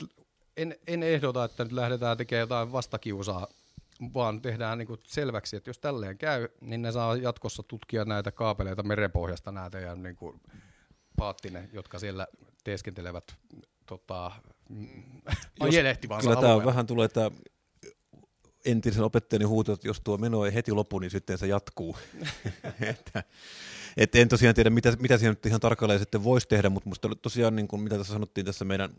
en, 0.57 0.75
en 0.87 1.03
ehdota, 1.03 1.43
että 1.43 1.63
nyt 1.63 1.73
lähdetään 1.73 2.17
tekemään 2.17 2.41
jotain 2.41 2.71
vastakiusaa, 2.71 3.47
vaan 4.13 4.41
tehdään 4.41 4.77
niin 4.77 4.87
kuin 4.87 4.99
selväksi, 5.03 5.55
että 5.55 5.69
jos 5.69 5.79
tälleen 5.79 6.17
käy, 6.17 6.47
niin 6.61 6.81
ne 6.81 6.91
saa 6.91 7.15
jatkossa 7.15 7.63
tutkia 7.63 8.05
näitä 8.05 8.31
kaapeleita 8.31 8.83
merenpohjasta, 8.83 9.51
nämä 9.51 9.69
teidän 9.69 10.03
niin 10.03 10.15
kuin, 10.15 10.41
paattine, 11.17 11.69
jotka 11.73 11.99
siellä 11.99 12.27
teeskentelevät 12.63 13.35
tota, 13.85 14.31
ajelehtivansa 15.59 16.29
Kyllä 16.29 16.41
tämä 16.41 16.65
vähän 16.65 16.87
tulee 16.87 17.07
tämä 17.07 17.31
entisen 18.65 19.03
opettajani 19.03 19.45
huuto, 19.45 19.73
että 19.73 19.87
jos 19.87 20.01
tuo 20.01 20.17
meno 20.17 20.45
ei 20.45 20.53
heti 20.53 20.71
lopu, 20.71 20.99
niin 20.99 21.11
sitten 21.11 21.37
se 21.37 21.47
jatkuu. 21.47 21.97
että, 22.81 23.23
et 23.97 24.15
en 24.15 24.29
tosiaan 24.29 24.55
tiedä, 24.55 24.69
mitä, 24.69 24.97
mitä 24.99 25.17
siinä 25.17 25.31
nyt 25.31 25.45
ihan 25.45 25.59
tarkalleen 25.59 25.99
sitten 25.99 26.23
voisi 26.23 26.47
tehdä, 26.47 26.69
mutta 26.69 26.89
musta 26.89 27.07
oli 27.07 27.15
tosiaan, 27.15 27.55
niin 27.55 27.67
kuin 27.67 27.81
mitä 27.81 27.97
tässä 27.97 28.13
sanottiin 28.13 28.45
tässä 28.45 28.65
meidän 28.65 28.89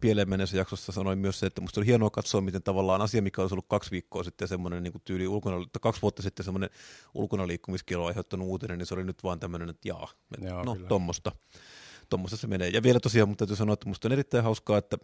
pieleen 0.00 0.28
mennessä 0.28 0.56
jaksossa, 0.56 0.92
sanoin 0.92 1.18
myös 1.18 1.40
se, 1.40 1.46
että 1.46 1.60
musta 1.60 1.80
oli 1.80 1.86
hienoa 1.86 2.10
katsoa, 2.10 2.40
miten 2.40 2.62
tavallaan 2.62 3.02
asia, 3.02 3.22
mikä 3.22 3.42
olisi 3.42 3.54
ollut 3.54 3.68
kaksi 3.68 3.90
viikkoa 3.90 4.24
sitten 4.24 4.48
semmoinen 4.48 4.82
niin 4.82 4.92
kuin 4.92 5.02
tyyli 5.04 5.28
ulkona, 5.28 5.66
kaksi 5.80 6.02
vuotta 6.02 6.22
sitten 6.22 6.44
semmoinen 6.44 6.70
ulkona 7.14 7.46
liikkumiskielo 7.46 8.06
aiheuttanut 8.06 8.48
uutinen, 8.48 8.78
niin 8.78 8.86
se 8.86 8.94
oli 8.94 9.04
nyt 9.04 9.24
vaan 9.24 9.40
tämmöinen, 9.40 9.68
että 9.68 9.88
jaa, 9.88 10.08
että 10.34 10.48
Joo, 10.48 10.64
no 10.64 10.76
tuommoista. 10.88 11.32
Tuommoista 12.08 12.36
se 12.36 12.46
menee. 12.46 12.68
Ja 12.68 12.82
vielä 12.82 13.00
tosiaan, 13.00 13.28
mutta 13.28 13.42
täytyy 13.44 13.56
sanoa, 13.56 13.74
että 13.74 13.88
musta 13.88 14.08
on 14.08 14.12
erittäin 14.12 14.44
hauskaa, 14.44 14.78
että 14.78 14.98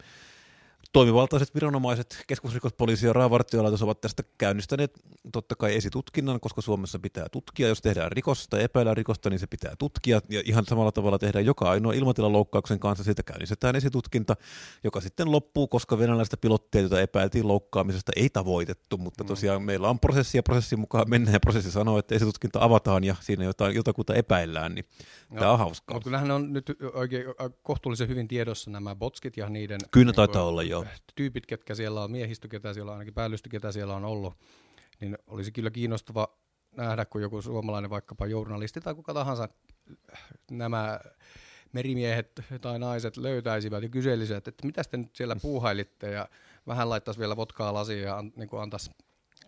Toimivaltaiset 0.95 1.55
viranomaiset, 1.55 2.25
keskusrikospoliisi 2.27 3.07
ja 3.07 3.13
raavartiolaitos 3.13 3.83
ovat 3.83 4.01
tästä 4.01 4.23
käynnistäneet 4.39 5.01
totta 5.33 5.57
kai 5.57 5.77
esitutkinnan, 5.77 6.41
koska 6.41 6.61
Suomessa 6.61 6.99
pitää 6.99 7.27
tutkia. 7.33 7.69
Jos 7.69 7.83
tehdään 7.83 8.13
rikosta 8.13 8.51
tai 8.51 8.63
epäillään 8.63 8.97
rikosta, 8.97 9.31
niin 9.31 9.39
se 9.39 9.47
pitää 9.47 9.75
tutkia. 9.79 10.21
Ja 10.29 10.43
ihan 10.45 10.65
samalla 10.67 10.93
tavalla 10.93 11.19
tehdään 11.19 11.47
joka 11.47 11.71
ainoa 11.71 11.93
ilmatilaloukkauksen 11.93 12.79
kanssa. 12.79 13.05
Siitä 13.05 13.23
käynnistetään 13.23 13.77
esitutkinta, 13.77 14.37
joka 14.85 15.01
sitten 15.01 15.33
loppuu, 15.33 15.69
koska 15.69 15.99
venäläistä 15.99 16.37
pilotteja, 16.37 16.83
joita 16.83 17.01
epäiltiin 17.01 17.49
loukkaamisesta, 17.49 18.13
ei 18.17 18.31
tavoitettu. 18.31 18.99
Mutta 18.99 19.25
mm. 19.25 19.29
tosiaan 19.29 19.63
meillä 19.63 19.89
on 19.89 20.01
prosessi 20.01 20.39
ja 20.39 20.43
prosessin 20.43 20.81
mukaan 20.81 21.11
mennään 21.11 21.33
ja 21.35 21.41
prosessi 21.41 21.71
sanoo, 21.71 21.99
että 21.99 22.15
esitutkinta 22.15 22.65
avataan 22.65 23.05
ja 23.05 23.17
siinä 23.21 23.45
jotain, 23.45 23.75
jotakuta 23.75 24.15
epäillään. 24.15 24.75
Niin 24.75 24.85
no, 25.31 25.39
tämä 25.39 25.53
on 25.53 25.59
hauskaa. 25.59 25.95
Mutta 25.95 26.05
kyllähän 26.05 26.31
on 26.31 26.53
nyt 26.53 26.73
oikein 26.93 27.25
kohtuullisen 27.63 28.09
hyvin 28.09 28.29
tiedossa 28.29 28.71
nämä 28.71 28.95
botskit 28.95 29.37
ja 29.37 29.49
niiden... 29.49 29.81
Kyllä 29.91 30.05
niin 30.05 30.15
taitaa 30.15 30.45
olla, 30.45 30.63
joo 30.63 30.84
tyypit, 31.15 31.47
ketkä 31.47 31.75
siellä 31.75 32.03
on, 32.03 32.11
miehistö, 32.11 32.49
ketä 32.49 32.75
siellä 32.75 32.91
on, 32.91 32.95
ainakin 32.95 33.15
päällystö, 33.15 33.49
ketä 33.49 33.73
siellä 33.73 33.95
on 33.95 34.05
ollut, 34.05 34.35
niin 35.01 35.19
olisi 35.27 35.53
kyllä 35.53 35.71
kiinnostava 35.71 36.29
nähdä, 36.77 37.05
kun 37.05 37.23
joku 37.23 37.43
suomalainen 37.43 37.91
vaikkapa 37.91 38.27
journalisti 38.27 38.81
tai 38.81 38.95
kuka 38.95 39.15
tahansa 39.15 39.49
nämä 40.51 41.01
merimiehet 41.73 42.41
tai 42.61 42.79
naiset 42.79 43.17
löytäisivät 43.17 43.83
ja 43.83 43.89
kyselisivät, 43.89 44.49
että 44.49 44.67
mitä 44.67 44.83
te 44.85 44.97
nyt 44.97 45.17
siellä 45.17 45.37
puuhailitte 45.43 46.11
ja 46.11 46.29
vähän 46.67 46.91
laittaisi 46.91 47.21
vielä 47.21 47.37
votkaa 47.37 47.75
lasiin 47.75 48.03
ja 48.03 48.19
an, 48.19 48.33
niin 48.37 48.49
antaisi 48.61 48.91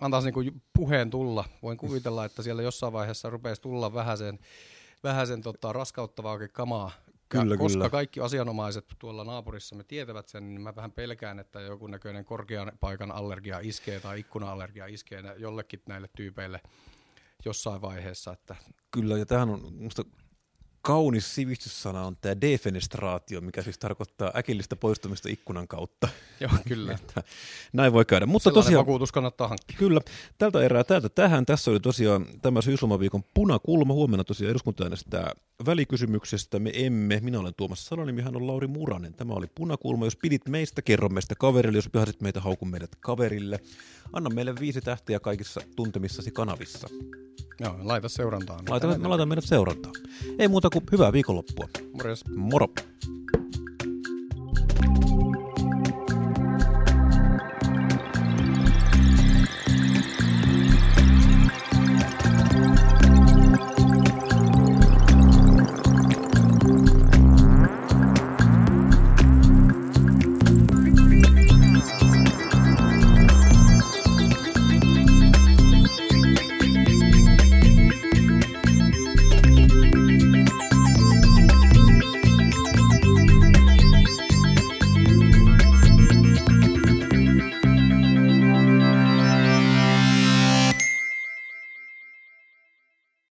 antaisi 0.00 0.30
niin 0.30 0.62
puheen 0.72 1.10
tulla. 1.10 1.44
Voin 1.62 1.78
kuvitella, 1.78 2.24
että 2.24 2.42
siellä 2.42 2.62
jossain 2.62 2.92
vaiheessa 2.92 3.30
rupeaisi 3.30 3.62
tulla 3.62 3.94
vähän 3.94 4.18
sen, 4.18 4.38
vähän 5.04 5.26
sen 5.26 5.42
tota, 5.42 5.72
raskauttavaakin 5.72 6.52
kamaa 6.52 6.90
Kyllä, 7.28 7.54
ja 7.54 7.58
koska 7.58 7.78
kyllä. 7.78 7.90
kaikki 7.90 8.20
asianomaiset 8.20 8.84
tuolla 8.98 9.24
naapurissa 9.24 9.76
me 9.76 9.84
tietävät 9.84 10.28
sen, 10.28 10.54
niin 10.54 10.60
mä 10.60 10.76
vähän 10.76 10.92
pelkään, 10.92 11.38
että 11.38 11.60
joku 11.60 11.86
näköinen 11.86 12.24
korkean 12.24 12.72
paikan 12.80 13.12
allergia 13.12 13.58
iskee 13.58 14.00
tai 14.00 14.20
ikkuna-allergia 14.20 14.86
iskee 14.86 15.22
jollekin 15.38 15.82
näille 15.88 16.08
tyypeille 16.16 16.60
jossain 17.44 17.82
vaiheessa. 17.82 18.32
Että... 18.32 18.56
Kyllä, 18.90 19.18
ja 19.18 19.26
tähän 19.26 19.50
on 19.50 19.74
musta 19.74 20.04
kaunis 20.86 21.34
sivistyssana 21.34 22.06
on 22.06 22.16
tämä 22.20 22.40
defenestraatio, 22.40 23.40
mikä 23.40 23.62
siis 23.62 23.78
tarkoittaa 23.78 24.32
äkillistä 24.36 24.76
poistumista 24.76 25.28
ikkunan 25.28 25.68
kautta. 25.68 26.08
Joo, 26.40 26.50
kyllä. 26.68 26.92
että 27.00 27.22
näin 27.72 27.92
voi 27.92 28.04
käydä. 28.04 28.26
Mutta 28.26 28.44
Sellainen 28.44 28.64
tosiaan, 28.64 28.86
vakuutus 28.86 29.12
kannattaa 29.12 29.48
hankkia. 29.48 29.76
Kyllä. 29.78 30.00
Tältä 30.38 30.62
erää 30.62 30.84
täältä 30.84 31.08
tähän. 31.08 31.46
Tässä 31.46 31.70
oli 31.70 31.80
tosiaan 31.80 32.26
tämä 32.42 32.62
syyslomaviikon 32.62 33.24
punakulma. 33.34 33.94
Huomenna 33.94 34.24
tosiaan 34.24 34.50
eduskunta 34.50 34.84
äänestää 34.84 35.32
välikysymyksestä. 35.66 36.58
Me 36.58 36.70
emme. 36.74 37.20
Minä 37.22 37.40
olen 37.40 37.54
Tuomas 37.56 37.86
Salonimi, 37.86 38.22
hän 38.22 38.36
on 38.36 38.46
Lauri 38.46 38.66
Muranen. 38.66 39.14
Tämä 39.14 39.32
oli 39.32 39.46
punakulma. 39.54 40.04
Jos 40.04 40.16
pidit 40.16 40.48
meistä, 40.48 40.82
kerro 40.82 41.08
meistä 41.08 41.34
kaverille. 41.34 41.78
Jos 41.78 41.94
vihasit 41.94 42.20
meitä, 42.20 42.40
hauku 42.40 42.64
meidät 42.64 42.90
kaverille. 43.00 43.60
Anna 44.12 44.30
meille 44.30 44.54
viisi 44.60 44.80
tähtiä 44.80 45.20
kaikissa 45.20 45.60
tuntemissasi 45.76 46.30
kanavissa. 46.30 46.88
Joo, 47.60 47.76
laita 47.82 48.08
seurantaan. 48.08 48.60
Laita, 48.68 48.98
mä 48.98 49.08
laitan 49.08 49.28
meidät 49.28 49.44
seurantaan. 49.44 49.94
Ei 50.38 50.48
muuta 50.48 50.70
kuin 50.70 50.84
hyvää 50.92 51.12
viikonloppua. 51.12 51.68
Morjes. 51.92 52.24
Moro. 52.36 52.66